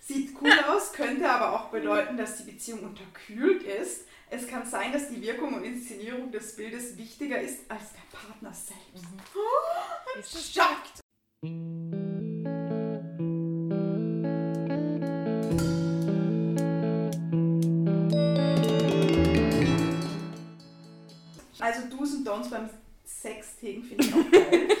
Sieht 0.00 0.34
cool 0.40 0.52
aus, 0.68 0.92
könnte 0.92 1.28
aber 1.28 1.52
auch 1.52 1.68
bedeuten, 1.68 2.16
dass 2.16 2.38
die 2.38 2.50
Beziehung 2.50 2.84
unterkühlt 2.84 3.62
ist. 3.64 4.06
Es 4.30 4.46
kann 4.46 4.64
sein, 4.64 4.92
dass 4.92 5.10
die 5.10 5.20
Wirkung 5.20 5.52
und 5.52 5.64
Inszenierung 5.64 6.32
des 6.32 6.56
Bildes 6.56 6.96
wichtiger 6.96 7.38
ist 7.38 7.70
als 7.70 7.92
der 7.92 8.16
Partner 8.18 8.54
selbst. 8.54 9.06
Oh, 9.34 10.18
Ist 10.18 10.56
das! 10.56 11.01
Also 11.44 11.50
Do's 21.90 22.14
und 22.14 22.28
Don'ts 22.28 22.48
beim 22.48 22.70
Sexting 23.04 23.82
finde 23.82 24.04
ich 24.04 24.14
auch 24.14 24.30
geil. 24.30 24.68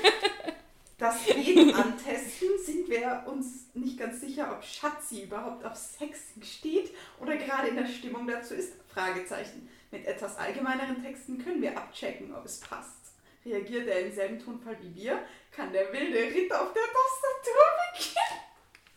Das 0.98 1.26
Reden 1.26 1.74
antesten 1.74 2.46
sind 2.64 2.88
wir 2.88 3.24
uns 3.26 3.74
nicht 3.74 3.98
ganz 3.98 4.20
sicher, 4.20 4.52
ob 4.52 4.62
Schatzi 4.62 5.24
überhaupt 5.24 5.64
auf 5.64 5.74
Sexting 5.74 6.44
steht 6.44 6.92
oder 7.18 7.36
gerade 7.36 7.68
in 7.68 7.76
der 7.76 7.88
Stimmung 7.88 8.28
dazu 8.28 8.54
ist. 8.54 8.74
Fragezeichen. 8.86 9.68
Mit 9.90 10.06
etwas 10.06 10.36
allgemeineren 10.36 11.02
Texten 11.02 11.42
können 11.42 11.60
wir 11.60 11.76
abchecken, 11.76 12.32
ob 12.32 12.44
es 12.44 12.60
passt. 12.60 13.01
Reagiert 13.44 13.88
er 13.88 14.00
im 14.06 14.12
selben 14.14 14.38
Tonfall 14.38 14.76
wie 14.82 14.94
wir, 14.94 15.18
kann 15.50 15.72
der 15.72 15.92
wilde 15.92 16.18
Ritter 16.18 16.62
auf 16.62 16.72
der 16.72 16.82
Tastatur 16.82 17.64
beginnen. 17.92 18.40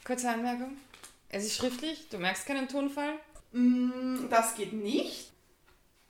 Kurze 0.05 0.29
Anmerkung. 0.29 0.77
Es 1.29 1.43
ist 1.45 1.55
schriftlich, 1.57 2.07
du 2.09 2.17
merkst 2.19 2.45
keinen 2.45 2.67
Tonfall. 2.67 3.15
Mm, 3.51 4.29
Das 4.29 4.55
geht 4.55 4.73
nicht. 4.73 5.31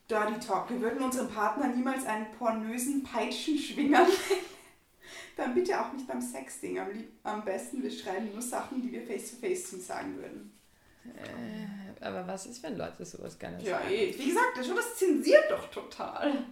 Dirty 0.09 0.39
Talk. 0.45 0.69
Wir 0.69 0.81
würden 0.81 1.01
unserem 1.01 1.29
Partner 1.29 1.67
niemals 1.67 2.05
einen 2.05 2.29
pornösen 2.31 3.03
Peitschenschwinger 3.03 4.01
nennen. 4.01 4.11
Dann 5.37 5.53
bitte 5.55 5.79
auch 5.79 5.91
nicht 5.93 6.07
beim 6.07 6.21
Sexting. 6.21 6.77
Am, 6.79 6.89
am 7.23 7.43
besten, 7.45 7.81
wir 7.81 7.91
schreiben 7.91 8.31
nur 8.31 8.41
Sachen, 8.41 8.81
die 8.81 8.91
wir 8.91 9.01
face-to-face 9.05 9.69
zum 9.71 9.79
sagen 9.81 10.17
würden. 10.17 10.51
Äh, 11.05 12.03
aber 12.03 12.25
was 12.27 12.45
ist, 12.45 12.61
wenn 12.63 12.77
Leute 12.77 13.03
sowas 13.05 13.37
gerne 13.39 13.61
Ja, 13.63 13.79
sagen? 13.79 13.89
eh. 13.91 14.13
Wie 14.17 14.27
gesagt, 14.29 14.57
das, 14.57 14.67
das 14.67 14.95
zensiert 14.97 15.49
doch 15.49 15.69
total. 15.71 16.45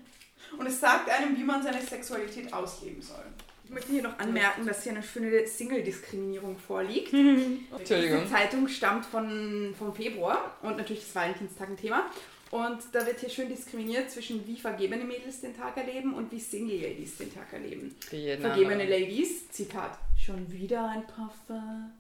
Und 0.58 0.66
es 0.68 0.80
sagt 0.80 1.10
einem, 1.10 1.38
wie 1.38 1.44
man 1.44 1.64
seine 1.64 1.82
Sexualität 1.82 2.54
ausleben 2.54 3.02
soll. 3.02 3.26
Ich 3.66 3.72
möchte 3.72 3.92
hier 3.92 4.04
noch 4.04 4.20
anmerken, 4.20 4.66
dass 4.66 4.84
hier 4.84 4.92
eine 4.92 5.04
schöne 5.04 5.48
Single-Diskriminierung 5.48 6.58
vorliegt. 6.58 7.14
Entschuldigung. 7.78 8.24
Die 8.24 8.30
Zeitung 8.30 8.68
stammt 8.68 9.06
von, 9.06 9.74
vom 9.78 9.96
Februar 9.96 10.58
und 10.62 10.78
natürlich 10.78 11.04
ist 11.04 11.16
Valentinstag 11.16 11.70
ein 11.70 11.78
Thema. 11.78 12.06
Und 12.52 12.84
da 12.92 13.04
wird 13.04 13.20
hier 13.20 13.30
schön 13.30 13.50
diskriminiert 13.50 14.12
zwischen 14.12 14.46
wie 14.46 14.58
vergebene 14.58 15.04
Mädels 15.06 15.42
den 15.42 15.58
Tag 15.58 15.76
erleben 15.76 16.14
und 16.14 16.32
wie 16.32 16.40
Single-Ladies 16.40 17.18
den 17.18 17.34
Tag 17.34 17.52
erleben. 17.52 17.96
Jeden 18.12 18.42
Vergebene. 18.42 18.86
Ladies, 18.86 19.50
Zitat, 19.50 19.98
schon 20.24 20.52
wieder 20.52 20.88
ein 20.88 21.08
Parfum. 21.08 21.92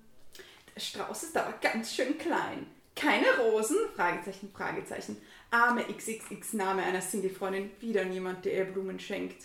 Der 0.75 0.79
Strauß 0.79 1.23
ist 1.23 1.37
aber 1.37 1.55
ganz 1.59 1.95
schön 1.95 2.19
klein. 2.19 2.67
Keine 2.95 3.25
Rosen? 3.39 3.77
Fragezeichen, 3.95 4.51
Fragezeichen. 4.55 5.17
Arme 5.53 5.83
XXX 5.83 6.53
Name 6.53 6.81
einer 6.81 6.99
Single-Freundin. 6.99 7.69
Wieder 7.79 8.03
niemand, 8.05 8.43
der 8.43 8.53
ihr 8.53 8.65
Blumen 8.65 8.99
schenkt. 8.99 9.37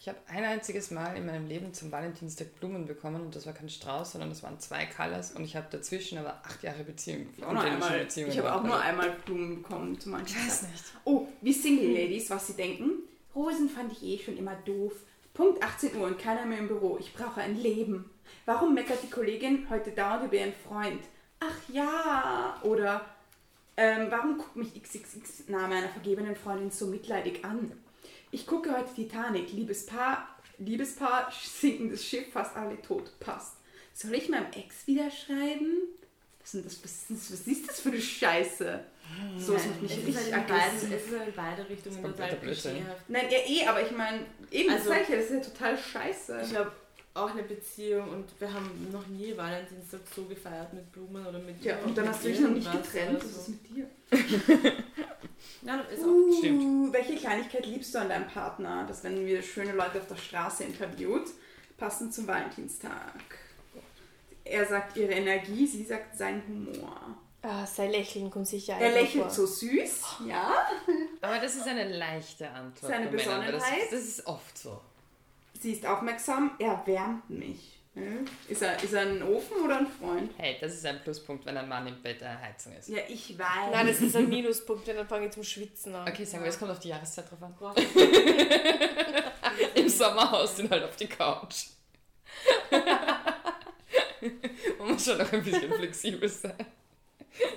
Ich 0.00 0.08
habe 0.08 0.18
ein 0.26 0.42
einziges 0.42 0.90
Mal 0.90 1.18
in 1.18 1.26
meinem 1.26 1.46
Leben 1.46 1.74
zum 1.74 1.92
Valentinstag 1.92 2.58
Blumen 2.58 2.86
bekommen 2.86 3.20
und 3.20 3.36
das 3.36 3.44
war 3.44 3.52
kein 3.52 3.68
Strauß, 3.68 4.12
sondern 4.12 4.30
das 4.30 4.42
waren 4.42 4.58
zwei 4.58 4.86
Colors 4.86 5.32
und 5.32 5.44
ich 5.44 5.54
habe 5.54 5.66
dazwischen 5.70 6.16
aber 6.16 6.40
acht 6.44 6.62
Jahre 6.62 6.82
Beziehung. 6.82 7.26
Ich 7.36 7.42
habe 7.42 7.48
auch 7.48 7.52
nur 7.52 7.62
authentische 7.62 7.90
einmal, 7.90 8.04
Beziehungen 8.04 8.32
ich 8.32 8.38
habe 8.38 8.54
auch 8.54 8.62
nur 8.62 8.80
einmal 8.80 9.10
Blumen 9.26 9.56
bekommen 9.56 10.00
zu 10.00 10.08
manchen 10.08 10.38
Ich 10.38 10.46
weiß 10.46 10.62
nicht. 10.62 10.84
Oh, 11.04 11.26
wie 11.42 11.52
Single-Ladies, 11.52 12.30
was 12.30 12.46
sie 12.46 12.54
denken. 12.54 13.02
Rosen 13.34 13.68
fand 13.68 13.92
ich 13.92 14.02
eh 14.02 14.18
schon 14.18 14.38
immer 14.38 14.54
doof. 14.64 14.94
Punkt 15.34 15.62
18 15.62 15.94
Uhr 15.96 16.06
und 16.06 16.18
keiner 16.18 16.46
mehr 16.46 16.58
im 16.58 16.68
Büro. 16.68 16.96
Ich 16.98 17.12
brauche 17.12 17.42
ein 17.42 17.60
Leben. 17.60 18.08
Warum 18.46 18.72
meckert 18.72 19.02
die 19.02 19.10
Kollegin 19.10 19.68
heute 19.68 19.90
dauernd 19.90 20.24
über 20.24 20.36
ihren 20.36 20.54
Freund? 20.54 21.02
Ach 21.40 21.68
ja. 21.70 22.58
Oder 22.62 23.04
ähm, 23.78 24.08
warum 24.10 24.36
guckt 24.38 24.56
mich 24.56 24.74
XXX 24.74 25.48
Name 25.48 25.76
einer 25.76 25.88
vergebenen 25.88 26.34
Freundin 26.34 26.70
so 26.70 26.86
mitleidig 26.86 27.44
an? 27.44 27.72
Ich 28.32 28.46
gucke 28.46 28.76
heute 28.76 28.92
Titanic. 28.92 29.52
Liebespaar, 29.52 30.36
Liebespaar, 30.58 31.32
sinkendes 31.32 32.04
Schiff, 32.04 32.32
fast 32.32 32.56
alle 32.56 32.80
tot. 32.82 33.12
Passt. 33.20 33.54
Soll 33.94 34.14
ich 34.14 34.28
meinem 34.28 34.46
Ex 34.52 34.86
wieder 34.86 35.10
schreiben? 35.10 35.78
Was, 36.40 36.50
sind 36.52 36.66
das, 36.66 36.82
was, 36.82 36.92
ist 37.10 37.10
das, 37.10 37.32
was 37.32 37.46
ist 37.46 37.68
das 37.68 37.80
für 37.80 37.90
eine 37.90 38.00
Scheiße? 38.00 38.80
So, 39.38 39.54
es 39.54 39.66
macht 39.66 39.80
mich 39.82 39.92
Es 39.92 39.98
ist, 39.98 40.06
richtig 40.08 40.34
halt 40.34 40.50
aggressiv. 40.50 40.92
es 40.92 41.06
ist 41.06 41.18
halt 41.18 41.28
in 41.28 41.34
beide 41.34 41.68
Richtungen 41.68 42.02
total 42.02 42.36
klischeehaft. 42.38 43.08
Nein, 43.08 43.26
ja 43.30 43.38
eh, 43.46 43.66
aber 43.66 43.82
ich 43.82 43.90
meine, 43.92 44.26
eben 44.50 44.70
Also- 44.70 44.90
das 44.90 45.08
ja, 45.08 45.16
das 45.16 45.24
ist 45.26 45.32
ja 45.32 45.40
total 45.40 45.78
scheiße. 45.78 46.40
Ich 46.42 46.50
glaube, 46.50 46.72
auch 47.18 47.30
eine 47.30 47.42
Beziehung 47.42 48.08
und 48.10 48.40
wir 48.40 48.52
haben 48.52 48.88
noch 48.92 49.06
nie 49.06 49.36
Valentinstag 49.36 50.00
so 50.14 50.24
gefeiert 50.24 50.72
mit 50.72 50.90
Blumen 50.92 51.26
oder 51.26 51.38
mit 51.38 51.62
ja, 51.64 51.78
und 51.84 51.96
dann 51.96 52.08
hast 52.08 52.24
du 52.24 52.28
dich 52.28 52.40
noch 52.40 52.50
nicht 52.50 52.70
getrennt, 52.70 53.16
oder 53.16 53.24
was 53.24 53.30
ist 53.36 53.46
so. 53.46 53.52
mit 53.52 53.68
dir? 53.68 53.86
Ja, 55.62 55.80
ist 55.80 56.02
auch 56.02 56.06
Uh, 56.06 56.38
Stimmt. 56.38 56.92
Welche 56.92 57.16
Kleinigkeit 57.16 57.66
liebst 57.66 57.94
du 57.94 57.98
an 57.98 58.08
deinem 58.08 58.26
Partner? 58.26 58.84
Das 58.86 59.02
werden 59.04 59.26
wir 59.26 59.42
schöne 59.42 59.72
Leute 59.72 59.98
auf 59.98 60.06
der 60.06 60.16
Straße 60.16 60.64
interviewt, 60.64 61.28
passend 61.76 62.14
zum 62.14 62.26
Valentinstag. 62.26 63.12
Er 64.44 64.66
sagt 64.66 64.96
ihre 64.96 65.12
Energie, 65.12 65.66
sie 65.66 65.84
sagt 65.84 66.16
sein 66.16 66.42
Humor. 66.48 67.16
Ah, 67.42 67.66
sein 67.66 67.90
Lächeln 67.90 68.30
kommt 68.30 68.48
sicher 68.48 68.76
Er 68.78 68.92
lächelt 68.92 69.24
vor. 69.24 69.30
so 69.30 69.46
süß, 69.46 70.02
ja. 70.26 70.54
Aber 71.20 71.38
das 71.38 71.54
ist 71.54 71.66
eine 71.68 71.96
leichte 71.96 72.50
Antwort. 72.50 72.90
Seine 72.92 73.06
Besonnenheit? 73.08 73.54
Das, 73.54 73.90
das 73.90 74.00
ist 74.00 74.26
oft 74.26 74.58
so. 74.58 74.80
Sie 75.60 75.72
ist 75.72 75.86
aufmerksam, 75.86 76.52
er 76.58 76.82
wärmt 76.86 77.30
mich. 77.30 77.74
Ist, 78.48 78.62
er, 78.62 78.80
ist 78.80 78.92
er 78.92 79.00
ein 79.02 79.24
Ofen 79.24 79.56
oder 79.64 79.78
ein 79.78 79.88
Freund? 79.88 80.30
Hey, 80.36 80.56
das 80.60 80.74
ist 80.74 80.86
ein 80.86 81.02
Pluspunkt, 81.02 81.44
wenn 81.46 81.56
ein 81.56 81.68
Mann 81.68 81.84
im 81.86 82.00
Bett 82.00 82.22
eine 82.22 82.40
Heizung 82.40 82.72
ist. 82.76 82.88
Ja, 82.88 82.98
ich 83.08 83.36
weiß. 83.36 83.72
Nein, 83.72 83.88
das 83.88 84.00
ist 84.00 84.14
ein 84.14 84.28
Minuspunkt, 84.28 84.86
denn 84.86 84.94
dann 84.96 85.08
fange 85.08 85.26
ich 85.26 85.32
zum 85.32 85.42
Schwitzen 85.42 85.96
an. 85.96 86.08
Okay, 86.08 86.24
sagen 86.24 86.44
wir, 86.44 86.50
es 86.50 86.58
kommt 86.58 86.70
auf 86.70 86.78
die 86.78 86.90
Jahreszeit 86.90 87.28
drauf 87.28 87.42
an. 87.42 87.56
Im 89.74 89.88
Sommer 89.88 90.30
haust 90.30 90.58
du 90.58 90.62
ihn 90.62 90.70
halt 90.70 90.84
auf 90.84 90.94
die 90.94 91.08
Couch. 91.08 91.64
Man 94.78 94.92
muss 94.92 95.04
schon 95.04 95.18
noch 95.18 95.32
ein 95.32 95.42
bisschen 95.42 95.72
flexibel 95.72 96.28
sein. 96.28 96.54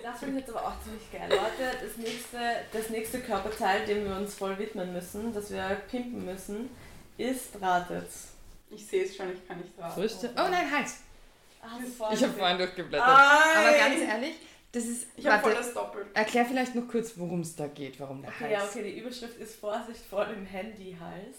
Das 0.03 0.19
finde 0.19 0.39
ich 0.39 0.47
jetzt 0.47 0.55
aber 0.55 0.67
auch 0.67 0.79
ziemlich 0.83 1.11
geil. 1.11 1.29
Leute, 1.29 1.77
das 1.83 1.97
nächste, 1.97 2.37
das 2.71 2.89
nächste 2.89 3.19
Körperteil, 3.19 3.85
dem 3.85 4.05
wir 4.05 4.15
uns 4.15 4.33
voll 4.35 4.57
widmen 4.57 4.91
müssen, 4.91 5.31
das 5.33 5.51
wir 5.51 5.81
pimpen 5.89 6.25
müssen, 6.25 6.69
ist 7.17 7.61
ratet's. 7.61 8.29
Ich 8.69 8.85
sehe 8.87 9.03
es 9.03 9.15
schon, 9.15 9.31
ich 9.33 9.47
kann 9.47 9.57
nicht 9.59 9.71
raten. 9.77 9.99
Brüste? 9.99 10.29
Oh 10.35 10.47
nein, 10.49 10.71
Hals. 10.71 10.97
Ah, 11.61 11.77
das 11.79 11.87
ist 11.89 11.97
voll 11.97 12.09
Ich 12.13 12.23
habe 12.23 12.33
vorhin 12.33 12.57
durchgeblättert. 12.57 13.07
Ei. 13.07 13.11
Aber 13.69 13.77
ganz 13.77 14.01
ehrlich, 14.01 14.35
das 14.71 14.85
ist. 14.85 15.07
Ich 15.17 15.27
habe 15.27 15.41
voll 15.43 15.53
das 15.53 15.73
doppelt. 15.73 16.07
erklär 16.15 16.45
vielleicht 16.45 16.73
noch 16.75 16.87
kurz, 16.87 17.11
worum 17.17 17.41
es 17.41 17.55
da 17.55 17.67
geht, 17.67 17.99
warum 17.99 18.21
der 18.21 18.31
Okay, 18.31 18.53
ja, 18.53 18.61
Hals. 18.61 18.71
okay, 18.71 18.83
die 18.83 18.99
Überschrift 18.99 19.37
ist 19.39 19.55
Vorsicht 19.59 20.01
vor 20.09 20.25
dem 20.25 20.45
Handyhals. 20.45 21.37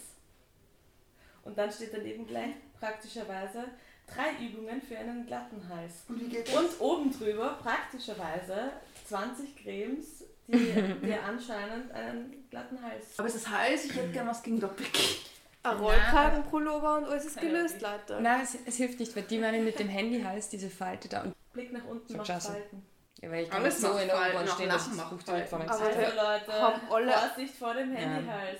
Und 1.43 1.57
dann 1.57 1.71
steht 1.71 1.93
daneben 1.93 2.25
gleich 2.25 2.51
praktischerweise 2.79 3.65
drei 4.07 4.45
Übungen 4.45 4.81
für 4.81 4.97
einen 4.97 5.25
glatten 5.25 5.67
Hals. 5.67 6.03
Und 6.07 6.21
wie 6.21 6.29
geht 6.29 6.47
das? 6.47 6.55
Und 6.55 6.79
oben 6.79 7.11
drüber 7.11 7.57
praktischerweise 7.61 8.71
20 9.09 9.55
Cremes, 9.57 10.23
die 10.47 10.71
dir 11.05 11.21
anscheinend 11.23 11.91
einen 11.91 12.45
glatten 12.49 12.81
Hals. 12.81 13.07
Aber 13.17 13.27
es 13.27 13.35
ist 13.35 13.49
heiß, 13.49 13.85
ich 13.85 13.95
hätte 13.95 14.09
gern 14.11 14.27
was 14.27 14.41
gegen 14.43 14.59
Doppelkinn. 14.59 15.17
Ein 15.63 15.77
Rollkragenpullover 15.77 16.97
und 16.97 17.05
alles 17.05 17.25
ist 17.25 17.39
gelöst, 17.39 17.81
Leute. 17.81 18.19
Nein, 18.21 18.41
es, 18.41 18.57
es 18.65 18.75
hilft 18.75 18.99
nicht, 18.99 19.15
weil 19.15 19.23
die 19.23 19.37
meinen 19.37 19.63
mit 19.63 19.79
dem 19.79 19.87
Handyhals 19.87 20.49
diese 20.49 20.69
Falte 20.69 21.07
da 21.07 21.21
und. 21.21 21.33
Blick 21.53 21.71
nach 21.71 21.85
unten 21.85 22.07
So 22.11 22.17
macht 22.17 22.27
Jassen. 22.27 22.51
Falten. 22.53 22.85
Ja, 23.21 23.31
weil 23.31 23.43
ich 23.43 23.49
kann 23.49 23.61
Alles 23.61 23.79
so 23.79 23.91
in 23.97 24.07
der 24.07 24.15
Falten, 24.17 24.35
U-Bahn 24.37 24.47
stehen, 24.49 24.69
dass 24.69 24.87
ich 24.87 24.93
macht 24.93 25.23
vor 25.49 25.59
mir 25.59 25.69
Aber 25.69 25.77
zeige. 25.77 26.05
Also 26.05 26.15
Leute, 26.17 26.51
haben 26.61 26.81
alle- 26.91 27.11
Vorsicht 27.13 27.55
vor 27.55 27.73
dem 27.75 27.95
Handyhals. 27.95 28.59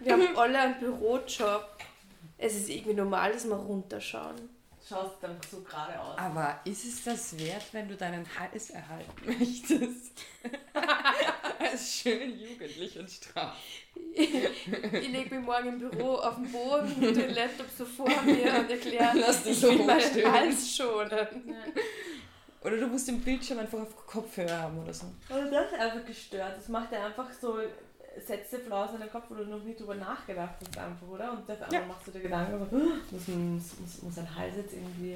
Wir 0.00 0.12
haben 0.12 0.36
alle 0.36 0.58
einen 0.58 0.78
Bürojob. 0.80 1.64
Es 2.36 2.56
ist 2.56 2.68
irgendwie 2.68 2.94
normal, 2.94 3.32
dass 3.32 3.44
wir 3.46 3.54
runterschauen. 3.54 4.34
Schaust 4.86 5.14
dann 5.22 5.36
so 5.48 5.60
gerade 5.62 5.98
aus. 5.98 6.18
Aber 6.18 6.58
ist 6.64 6.84
es 6.84 7.04
das 7.04 7.38
wert, 7.38 7.62
wenn 7.72 7.88
du 7.88 7.96
deinen 7.96 8.26
Hals 8.38 8.70
erhalten 8.70 9.12
möchtest? 9.24 10.12
Als 11.70 11.94
schön 12.00 12.38
jugendlich 12.38 12.98
und 12.98 13.10
straff. 13.10 13.56
Ich 14.14 15.08
lege 15.08 15.34
mich 15.36 15.44
morgen 15.44 15.68
im 15.68 15.78
Büro 15.78 16.14
auf 16.16 16.36
den 16.36 16.50
Boden, 16.50 17.00
den 17.14 17.34
Laptop 17.34 17.66
so 17.76 17.84
vor 17.84 18.08
mir 18.22 18.54
und 18.58 18.70
erkläre, 18.70 19.10
Lass 19.14 19.42
dich 19.42 19.52
ich 19.52 19.60
so 19.60 19.68
will 19.68 19.84
meinen. 19.84 20.32
Hals 20.32 20.76
schonen. 20.76 21.10
Ja. 21.10 21.82
Oder 22.64 22.76
du 22.78 22.86
musst 22.86 23.08
den 23.08 23.20
Bildschirm 23.20 23.58
einfach 23.58 23.80
auf 23.80 24.06
Kopfhörer 24.06 24.62
haben 24.62 24.78
oder 24.82 24.94
so. 24.94 25.06
Aber 25.28 25.42
das 25.50 25.72
ist 25.72 25.78
einfach 25.78 26.04
gestört. 26.06 26.56
Das 26.58 26.68
macht 26.68 26.92
er 26.92 27.06
einfach 27.06 27.28
so 27.32 27.58
Sätze 28.26 28.58
Flaws 28.60 28.92
in 28.92 29.00
deinem 29.00 29.10
Kopf, 29.10 29.24
wo 29.30 29.34
du 29.34 29.44
noch 29.44 29.62
nie 29.62 29.74
drüber 29.74 29.94
nachgedacht 29.94 30.56
hast 30.60 30.78
einfach, 30.78 31.08
oder? 31.08 31.32
Und 31.32 31.50
auf 31.50 31.62
einmal 31.62 31.86
machst 31.86 32.06
du 32.06 32.10
dir 32.10 32.20
Gedanken, 32.20 32.58
so, 32.70 32.76
"Oh, 32.76 32.80
muss, 33.10 33.28
muss, 33.28 33.78
muss, 33.80 34.02
muss 34.02 34.18
ein 34.18 34.36
Hals 34.36 34.54
jetzt 34.56 34.74
irgendwie 34.74 35.14